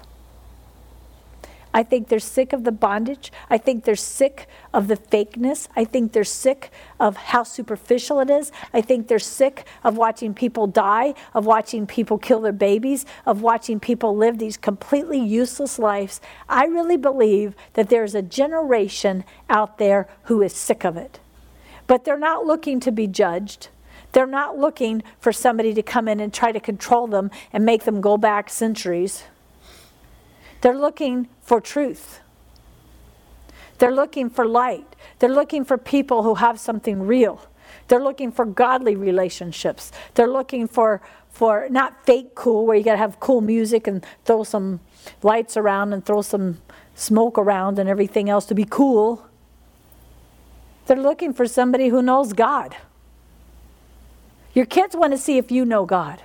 [1.74, 3.32] I think they're sick of the bondage.
[3.50, 5.68] I think they're sick of the fakeness.
[5.76, 8.52] I think they're sick of how superficial it is.
[8.74, 13.42] I think they're sick of watching people die, of watching people kill their babies, of
[13.42, 16.22] watching people live these completely useless lives.
[16.50, 21.20] I really believe that there's a generation out there who is sick of it.
[21.86, 23.70] But they're not looking to be judged.
[24.12, 27.84] They're not looking for somebody to come in and try to control them and make
[27.84, 29.24] them go back centuries.
[30.62, 32.20] They're looking for truth.
[33.78, 34.96] They're looking for light.
[35.20, 37.42] They're looking for people who have something real.
[37.88, 39.92] They're looking for godly relationships.
[40.16, 44.04] They're looking for for not fake cool where you got to have cool music and
[44.26, 44.80] throw some
[45.22, 46.60] lights around and throw some
[46.96, 49.24] smoke around and everything else to be cool.
[50.88, 52.76] They're looking for somebody who knows God.
[54.56, 56.24] Your kids want to see if you know God.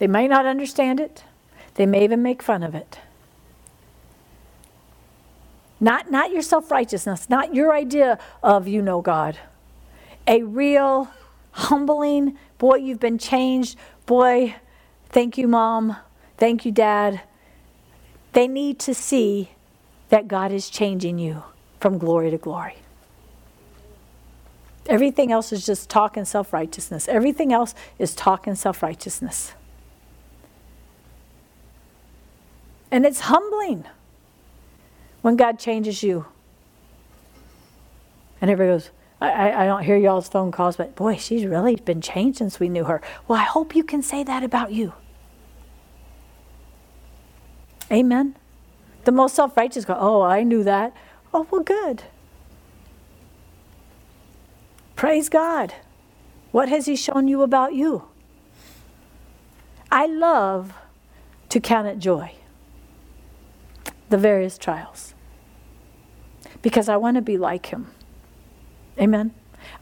[0.00, 1.24] They may not understand it.
[1.74, 2.98] They may even make fun of it.
[5.78, 9.38] Not, not your self righteousness, not your idea of you know God.
[10.26, 11.10] A real,
[11.52, 13.76] humbling, boy, you've been changed.
[14.06, 14.56] Boy,
[15.10, 15.96] thank you, mom.
[16.38, 17.20] Thank you, dad.
[18.32, 19.50] They need to see
[20.08, 21.42] that God is changing you
[21.78, 22.76] from glory to glory.
[24.86, 27.06] Everything else is just talk and self righteousness.
[27.06, 29.52] Everything else is talk and self righteousness.
[32.90, 33.84] And it's humbling
[35.22, 36.26] when God changes you.
[38.40, 42.00] And everybody goes, I, I don't hear y'all's phone calls, but boy, she's really been
[42.00, 43.02] changed since we knew her.
[43.28, 44.94] Well, I hope you can say that about you.
[47.92, 48.36] Amen.
[49.04, 50.94] The most self righteous go, Oh, I knew that.
[51.34, 52.04] Oh, well, good.
[54.96, 55.74] Praise God.
[56.50, 58.04] What has He shown you about you?
[59.92, 60.72] I love
[61.50, 62.32] to count it joy
[64.10, 65.14] the various trials
[66.62, 67.90] because I want to be like him.
[68.98, 69.32] Amen.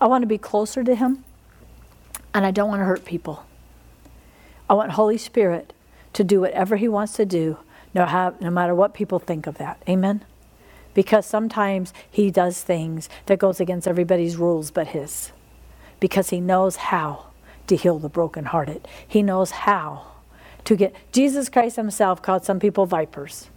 [0.01, 1.25] I want to be closer to him
[2.35, 3.45] and I don't want to hurt people.
[4.71, 5.73] I want Holy Spirit
[6.13, 7.59] to do whatever he wants to do
[7.95, 9.83] no, have, no matter what people think of that.
[9.89, 10.25] Amen.
[10.93, 15.33] Because sometimes he does things that goes against everybody's rules but his.
[16.01, 17.27] Because he knows how
[17.67, 18.87] to heal the brokenhearted.
[19.07, 20.07] He knows how
[20.65, 23.49] to get Jesus Christ himself called some people vipers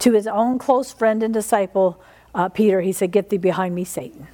[0.00, 2.02] to his own close friend and disciple,
[2.34, 4.28] uh, Peter, he said, Get thee behind me, Satan.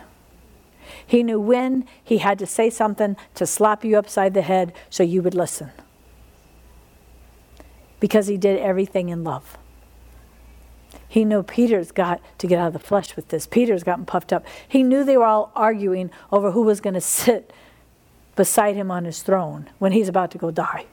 [1.07, 5.03] He knew when he had to say something to slap you upside the head so
[5.03, 5.71] you would listen.
[8.01, 9.57] Because he did everything in love.
[11.09, 13.47] He knew Peter's got to get out of the flesh with this.
[13.47, 14.45] Peter's gotten puffed up.
[14.67, 17.53] He knew they were all arguing over who was going to sit
[18.35, 20.87] beside him on his throne when he's about to go die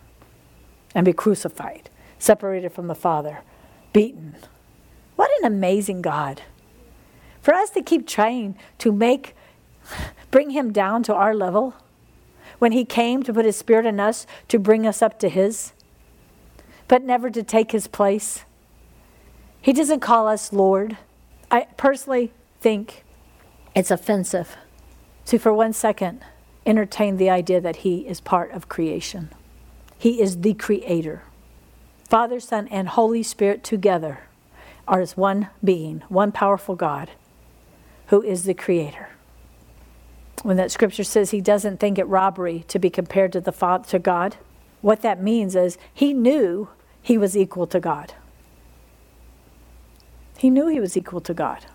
[0.95, 3.39] and be crucified, separated from the Father,
[3.91, 4.35] beaten.
[5.15, 6.41] What an amazing God.
[7.41, 9.35] For us to keep trying to make,
[10.31, 11.75] bring him down to our level
[12.59, 15.73] when he came to put his spirit in us to bring us up to his,
[16.87, 18.43] but never to take his place.
[19.61, 20.97] He doesn't call us Lord.
[21.51, 23.03] I personally think
[23.75, 24.55] it's offensive
[25.25, 26.23] to, for one second,
[26.65, 29.29] entertain the idea that he is part of creation.
[29.97, 31.23] He is the creator.
[32.09, 34.19] Father, Son, and Holy Spirit together
[34.87, 37.11] are as one being, one powerful God
[38.07, 39.09] who is the creator.
[40.41, 43.87] When that scripture says he doesn't think it robbery to be compared to the Father
[43.89, 44.37] to God,
[44.81, 46.67] what that means is he knew
[47.01, 48.13] he was equal to God.
[50.37, 51.65] He knew he was equal to God.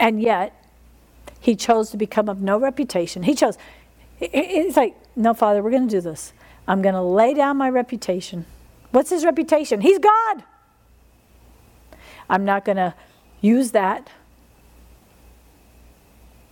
[0.00, 0.52] And yet,
[1.38, 3.22] he chose to become of no reputation.
[3.22, 3.56] He chose,
[4.18, 6.32] it's like, no, Father, we're going to do this.
[6.66, 8.46] I'm going to lay down my reputation.
[8.90, 9.82] What's his reputation?
[9.82, 10.42] He's God.
[12.28, 12.94] I'm not going to
[13.40, 14.08] use that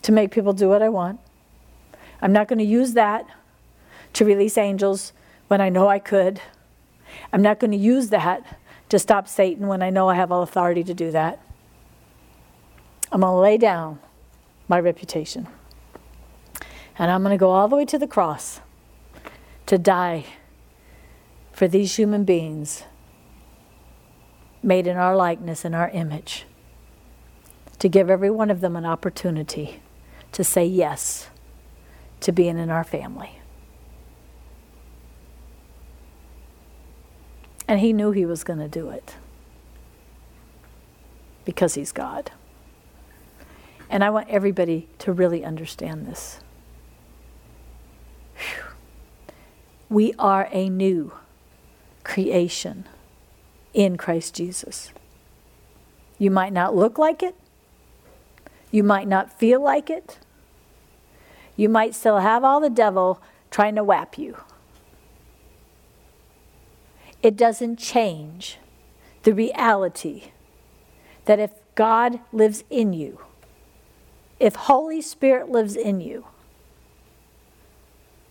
[0.03, 1.21] to make people do what I want.
[2.21, 3.27] I'm not going to use that
[4.15, 5.13] to release angels
[5.49, 6.41] when I know I could.
[7.33, 8.59] I'm not going to use that
[8.89, 11.41] to stop Satan when I know I have all authority to do that.
[13.11, 13.99] I'm going to lay down
[14.69, 15.47] my reputation.
[16.99, 18.61] And I'm going to go all the way to the cross
[19.67, 20.27] to die
[21.53, 22.85] for these human beings
[24.63, 26.47] made in our likeness and our image,
[27.79, 29.81] to give every one of them an opportunity
[30.31, 31.29] to say yes
[32.21, 33.39] to being in our family.
[37.67, 39.17] And he knew he was going to do it
[41.45, 42.31] because he's God.
[43.89, 46.41] And I want everybody to really understand this.
[48.37, 48.65] Whew.
[49.89, 51.13] We are a new
[52.05, 52.87] creation
[53.75, 54.93] in Christ Jesus.
[56.19, 57.35] You might not look like it.
[58.71, 60.19] You might not feel like it.
[61.57, 63.21] You might still have all the devil
[63.51, 64.37] trying to whap you.
[67.23, 68.59] It doesn't change
[69.23, 70.33] the reality
[71.27, 73.21] that if God lives in you,
[74.41, 76.27] if Holy Spirit lives in you,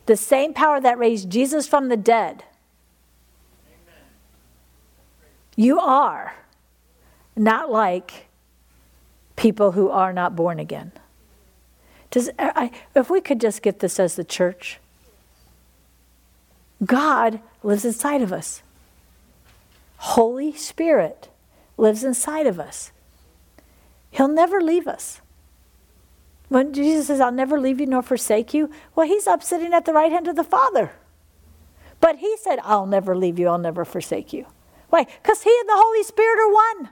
[0.08, 2.44] the same power that raised Jesus from the dead,
[5.62, 6.34] you are
[7.36, 8.26] not like
[9.36, 10.92] people who are not born again.
[12.10, 14.80] Does, I, if we could just get this as the church,
[16.84, 18.64] God lives inside of us.
[19.98, 21.30] Holy Spirit
[21.78, 22.92] lives inside of us.
[24.10, 25.22] He'll never leave us.
[26.50, 29.86] When Jesus says, I'll never leave you nor forsake you, well, he's up sitting at
[29.86, 30.92] the right hand of the Father.
[32.00, 34.48] But he said, I'll never leave you, I'll never forsake you.
[34.92, 35.06] Why?
[35.06, 36.90] Because he and the Holy Spirit are one.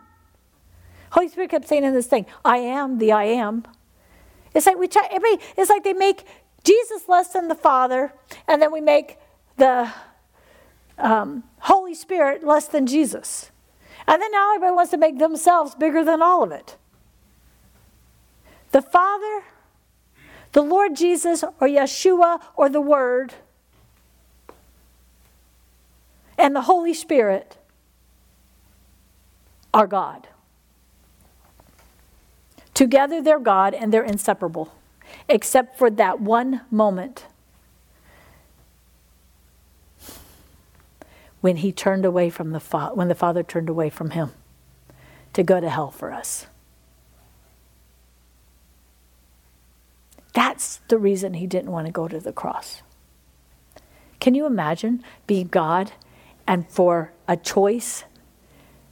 [1.12, 3.66] Holy Spirit kept saying in this thing, I am the I am.
[4.56, 6.24] It's like we try, everybody, it's like they make
[6.64, 8.14] Jesus less than the Father,
[8.48, 9.18] and then we make
[9.58, 9.92] the
[10.98, 13.52] um, Holy Spirit less than Jesus.
[14.08, 16.78] And then now everybody wants to make themselves bigger than all of it.
[18.72, 19.44] The Father,
[20.54, 23.34] the Lord Jesus, or Yeshua, or the Word,
[26.38, 27.59] and the Holy Spirit
[29.74, 30.28] are God.
[32.74, 34.74] Together they're God and they're inseparable,
[35.28, 37.26] except for that one moment
[41.42, 44.32] when he turned away from the fa- when the father turned away from him
[45.34, 46.48] to go to hell for us.
[50.34, 52.82] That's the reason he didn't want to go to the cross.
[54.20, 55.92] Can you imagine being God
[56.48, 58.04] and for a choice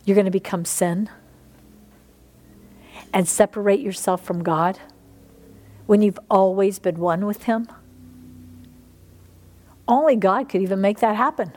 [0.07, 1.09] you're going to become sin
[3.13, 4.79] and separate yourself from God
[5.85, 7.67] when you've always been one with him?
[9.85, 11.51] Only God could even make that happen.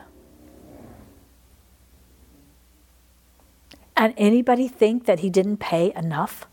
[3.95, 6.45] And anybody think that he didn't pay enough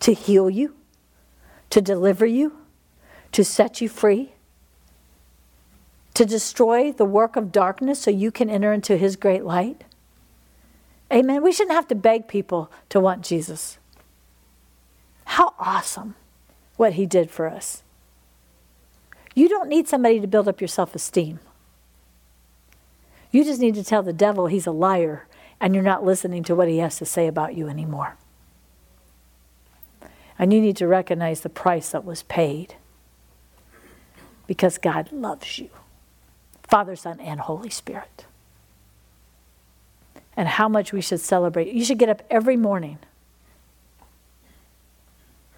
[0.00, 0.74] to heal you,
[1.68, 2.56] to deliver you,
[3.32, 4.32] to set you free,
[6.14, 9.84] to destroy the work of darkness so you can enter into his great light?
[11.14, 11.42] Amen.
[11.42, 13.78] We shouldn't have to beg people to want Jesus.
[15.26, 16.16] How awesome
[16.76, 17.84] what he did for us.
[19.34, 21.38] You don't need somebody to build up your self esteem.
[23.30, 25.26] You just need to tell the devil he's a liar
[25.60, 28.16] and you're not listening to what he has to say about you anymore.
[30.38, 32.74] And you need to recognize the price that was paid
[34.46, 35.70] because God loves you
[36.64, 38.26] Father, Son, and Holy Spirit.
[40.36, 41.72] And how much we should celebrate.
[41.72, 42.98] You should get up every morning.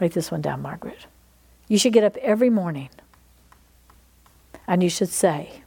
[0.01, 1.07] Write this one down, Margaret.
[1.69, 2.91] You should get up every morning
[4.67, 5.63] and you should say,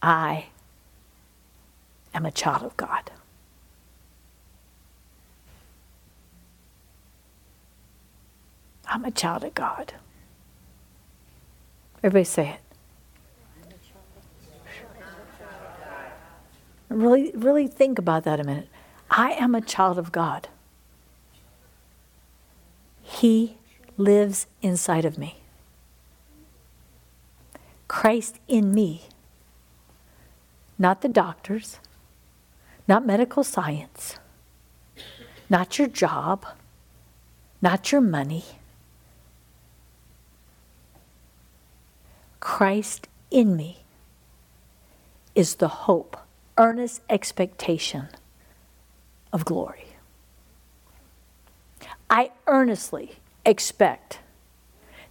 [0.00, 0.46] I
[2.14, 3.10] am a child of God.
[8.86, 9.94] I'm a child of God.
[12.02, 12.61] Everybody say it.
[16.92, 18.68] Really, really think about that a minute.
[19.10, 20.48] I am a child of God.
[23.02, 23.56] He
[23.96, 25.38] lives inside of me.
[27.88, 29.02] Christ in me.
[30.78, 31.78] Not the doctors,
[32.88, 34.18] not medical science,
[35.48, 36.46] not your job,
[37.60, 38.44] not your money.
[42.40, 43.84] Christ in me
[45.34, 46.16] is the hope,
[46.58, 48.08] earnest expectation
[49.32, 49.86] of glory.
[52.10, 54.18] I earnestly expect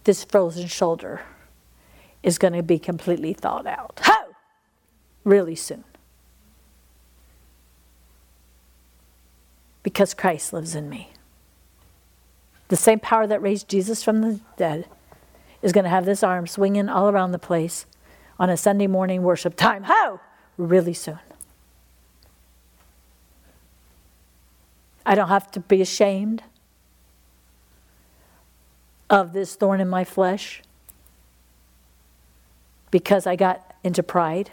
[0.04, 1.22] this frozen shoulder
[2.22, 4.00] is going to be completely thawed out.
[4.04, 4.34] Ho!
[5.24, 5.84] Really soon.
[9.82, 11.12] because Christ lives in me.
[12.68, 14.86] The same power that raised Jesus from the dead
[15.60, 17.86] is going to have this arm swinging all around the place
[18.38, 19.84] on a Sunday morning worship time.
[19.84, 20.20] How?
[20.56, 21.18] Really soon.
[25.04, 26.42] I don't have to be ashamed
[29.10, 30.62] of this thorn in my flesh
[32.90, 34.50] because I got into pride.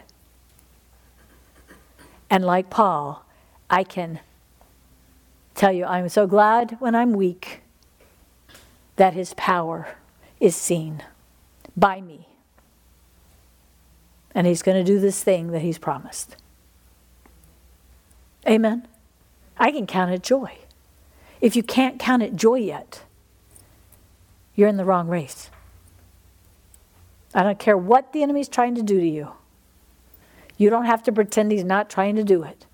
[2.28, 3.24] And like Paul,
[3.68, 4.20] I can
[5.54, 7.62] tell you, I'm so glad when I'm weak
[8.96, 9.96] that his power
[10.40, 11.02] is seen
[11.76, 12.28] by me.
[14.34, 16.36] And he's going to do this thing that he's promised.
[18.46, 18.86] Amen.
[19.60, 20.58] I can count it joy.
[21.40, 23.04] If you can't count it joy yet,
[24.56, 25.50] you're in the wrong race.
[27.34, 29.32] I don't care what the enemy's trying to do to you.
[30.56, 32.66] You don't have to pretend he's not trying to do it.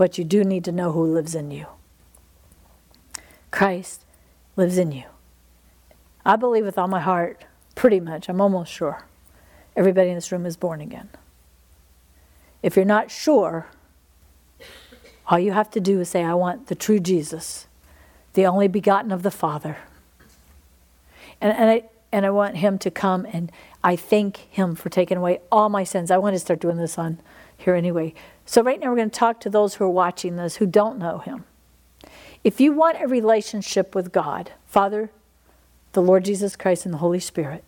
[0.00, 1.66] but you do need to know who lives in you.
[3.50, 4.06] Christ
[4.56, 5.04] lives in you.
[6.24, 7.44] I believe with all my heart,
[7.74, 9.04] pretty much, I'm almost sure,
[9.76, 11.10] everybody in this room is born again.
[12.62, 13.66] If you're not sure,
[15.30, 17.68] all you have to do is say, I want the true Jesus,
[18.34, 19.78] the only begotten of the Father.
[21.40, 23.52] And, and, I, and I want him to come and
[23.82, 26.10] I thank him for taking away all my sins.
[26.10, 27.18] I want to start doing this on
[27.56, 28.12] here anyway.
[28.44, 30.98] So, right now, we're going to talk to those who are watching this who don't
[30.98, 31.44] know him.
[32.42, 35.10] If you want a relationship with God, Father,
[35.92, 37.64] the Lord Jesus Christ, and the Holy Spirit,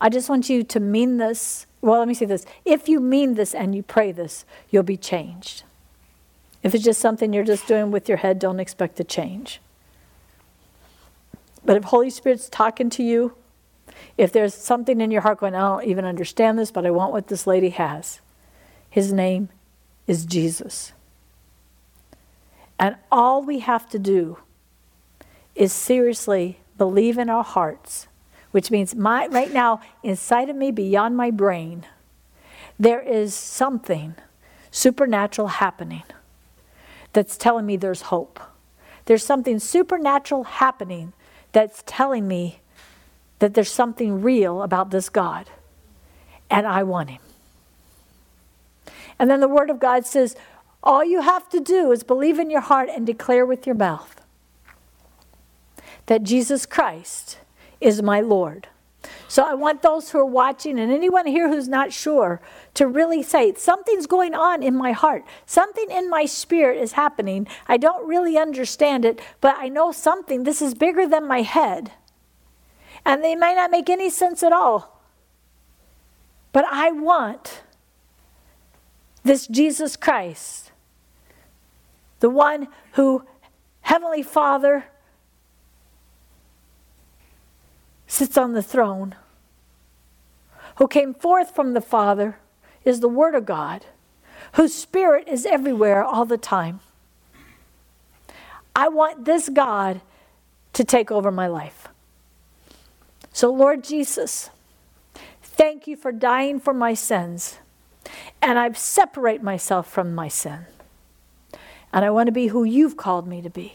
[0.00, 1.66] I just want you to mean this.
[1.82, 2.46] Well, let me say this.
[2.64, 5.64] If you mean this and you pray this, you'll be changed.
[6.64, 9.60] If it's just something you're just doing with your head, don't expect to change.
[11.64, 13.34] But if Holy Spirit's talking to you,
[14.18, 17.12] if there's something in your heart going, I don't even understand this, but I want
[17.12, 18.20] what this lady has,
[18.90, 19.48] his name
[20.08, 20.92] is Jesus.
[22.80, 24.38] And all we have to do
[25.54, 28.08] is seriously believe in our hearts,
[28.50, 31.86] which means my right now inside of me beyond my brain
[32.78, 34.14] there is something
[34.70, 36.02] supernatural happening
[37.14, 38.38] that's telling me there's hope.
[39.06, 41.14] There's something supernatural happening
[41.52, 42.60] that's telling me
[43.38, 45.48] that there's something real about this God,
[46.50, 47.20] and I want Him.
[49.18, 50.36] And then the Word of God says,
[50.82, 54.20] all you have to do is believe in your heart and declare with your mouth
[56.06, 57.38] that Jesus Christ
[57.80, 58.68] is my Lord.
[59.28, 62.40] So I want those who are watching and anyone here who's not sure
[62.74, 65.24] to really say, something's going on in my heart.
[65.46, 67.46] Something in my spirit is happening.
[67.66, 70.44] I don't really understand it, but I know something.
[70.44, 71.92] This is bigger than my head.
[73.04, 75.00] And they might not make any sense at all.
[76.52, 77.62] But I want
[79.24, 80.70] this Jesus Christ,
[82.20, 83.24] the one who
[83.80, 84.84] Heavenly Father
[88.14, 89.16] sits on the throne,
[90.76, 92.38] who came forth from the Father,
[92.84, 93.84] is the Word of God,
[94.52, 96.80] whose Spirit is everywhere all the time.
[98.76, 100.00] I want this God
[100.74, 101.88] to take over my life.
[103.32, 104.50] So, Lord Jesus,
[105.42, 107.58] thank you for dying for my sins.
[108.40, 110.66] And I separate myself from my sin.
[111.92, 113.74] And I want to be who you've called me to be.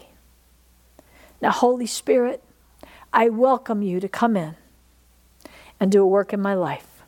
[1.42, 2.42] Now, Holy Spirit,
[3.12, 4.56] I welcome you to come in
[5.78, 7.02] and do a work in my life.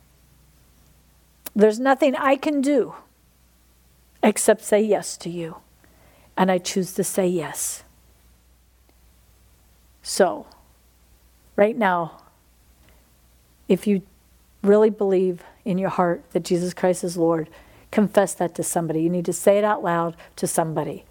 [1.54, 2.94] There's nothing I can do
[4.22, 5.56] except say yes to you.
[6.36, 7.84] And I choose to say yes.
[10.02, 10.46] So,
[11.56, 12.22] right now,
[13.68, 14.02] if you
[14.62, 17.48] really believe in your heart that Jesus Christ is Lord,
[17.90, 19.02] confess that to somebody.
[19.02, 21.04] You need to say it out loud to somebody.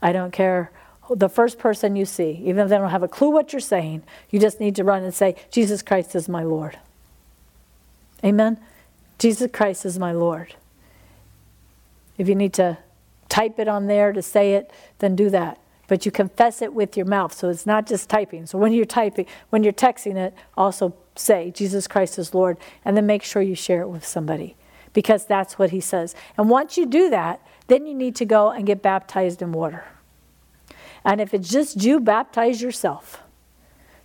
[0.00, 0.70] I don't care
[1.14, 4.02] the first person you see, even if they don't have a clue what you're saying,
[4.30, 6.78] you just need to run and say, Jesus Christ is my Lord.
[8.24, 8.58] Amen?
[9.18, 10.54] Jesus Christ is my Lord.
[12.16, 12.78] If you need to
[13.28, 15.58] type it on there to say it, then do that.
[15.86, 18.46] But you confess it with your mouth, so it's not just typing.
[18.46, 22.96] So when you're typing, when you're texting it, also say, Jesus Christ is Lord, and
[22.96, 24.56] then make sure you share it with somebody
[24.92, 26.14] because that's what he says.
[26.36, 29.84] And once you do that, then you need to go and get baptized in water.
[31.04, 33.22] And if it's just you, baptize yourself.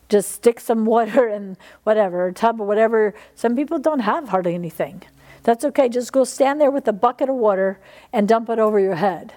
[0.09, 3.13] Just stick some water in whatever, tub or whatever.
[3.35, 5.03] Some people don't have hardly anything.
[5.43, 5.89] That's okay.
[5.89, 7.79] Just go stand there with a bucket of water
[8.11, 9.33] and dump it over your head.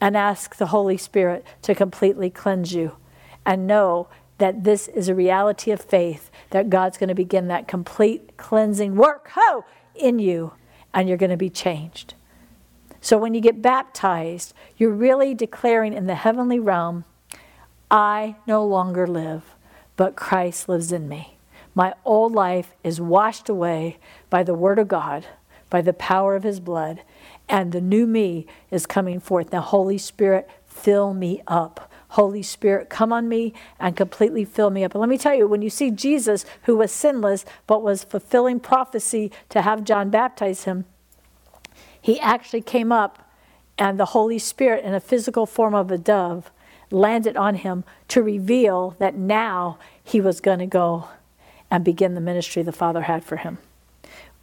[0.00, 2.96] And ask the Holy Spirit to completely cleanse you.
[3.44, 4.08] And know
[4.38, 8.96] that this is a reality of faith, that God's going to begin that complete cleansing
[8.96, 10.52] work ho, in you,
[10.92, 12.14] and you're going to be changed.
[13.02, 17.04] So when you get baptized, you're really declaring in the heavenly realm,
[17.90, 19.56] I no longer live,
[19.96, 21.36] but Christ lives in me.
[21.74, 23.98] My old life is washed away
[24.30, 25.26] by the Word of God,
[25.68, 27.02] by the power of His blood,
[27.48, 29.50] and the new me is coming forth.
[29.52, 31.90] Now, Holy Spirit, fill me up.
[32.10, 34.94] Holy Spirit, come on me and completely fill me up.
[34.94, 38.60] And let me tell you, when you see Jesus, who was sinless but was fulfilling
[38.60, 40.84] prophecy to have John baptize him,
[42.02, 43.30] he actually came up
[43.78, 46.50] and the Holy Spirit, in a physical form of a dove,
[46.90, 51.08] landed on him to reveal that now he was going to go
[51.70, 53.56] and begin the ministry the Father had for him,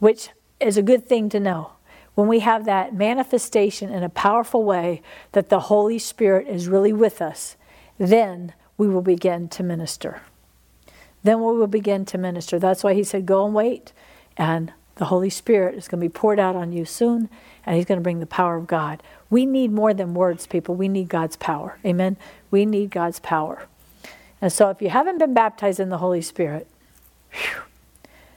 [0.00, 1.70] which is a good thing to know
[2.14, 5.00] when we have that manifestation in a powerful way
[5.32, 7.56] that the Holy Spirit is really with us,
[7.98, 10.20] then we will begin to minister.
[11.22, 12.58] Then we will begin to minister.
[12.58, 13.92] That's why he said, Go and wait
[14.36, 17.30] and The Holy Spirit is going to be poured out on you soon,
[17.64, 19.02] and He's going to bring the power of God.
[19.30, 20.74] We need more than words, people.
[20.74, 21.78] We need God's power.
[21.86, 22.18] Amen?
[22.50, 23.66] We need God's power.
[24.42, 26.68] And so if you haven't been baptized in the Holy Spirit,
[27.32, 27.62] whew,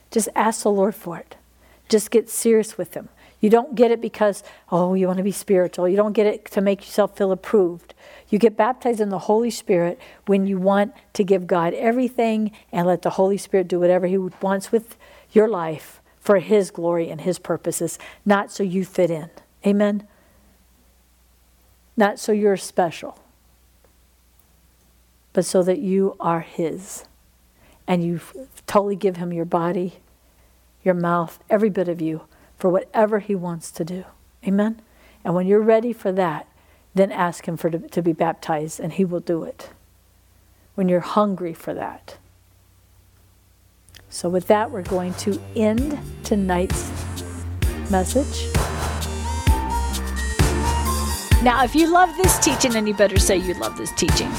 [0.09, 1.35] just ask the Lord for it.
[1.89, 3.09] Just get serious with Him.
[3.41, 4.41] You don't get it because,
[4.71, 5.89] oh, you want to be spiritual.
[5.89, 7.93] You don't get it to make yourself feel approved.
[8.29, 12.87] You get baptized in the Holy Spirit when you want to give God everything and
[12.87, 14.95] let the Holy Spirit do whatever He wants with
[15.33, 19.29] your life for His glory and His purposes, not so you fit in.
[19.65, 20.07] Amen?
[21.95, 23.19] Not so you're special,
[25.33, 27.05] but so that you are His.
[27.85, 28.21] And you
[28.65, 29.95] totally give Him your body,
[30.83, 32.21] your mouth, every bit of you
[32.57, 34.05] for whatever He wants to do.
[34.47, 34.81] Amen?
[35.25, 36.47] And when you're ready for that,
[36.95, 39.71] then ask Him for to, to be baptized, and He will do it.
[40.75, 42.17] When you're hungry for that.
[44.13, 46.91] So, with that, we're going to end tonight's
[47.89, 48.53] message.
[51.41, 54.31] Now, if you love this teaching, and you better say you love this teaching,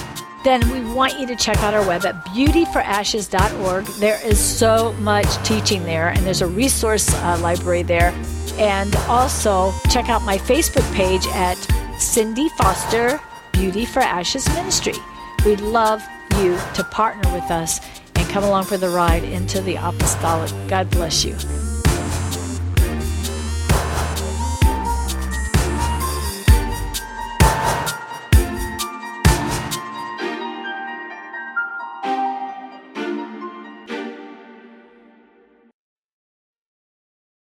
[0.44, 3.86] then we want you to check out our web at beautyforashes.org.
[3.98, 8.14] There is so much teaching there, and there's a resource uh, library there.
[8.58, 11.56] And also, check out my Facebook page at
[11.98, 13.20] Cindy Foster
[13.52, 14.94] Beauty for Ashes Ministry.
[15.44, 16.00] We'd love
[16.38, 17.80] you to partner with us
[18.34, 20.50] come along for the ride into the apostolic.
[20.68, 21.36] God bless you.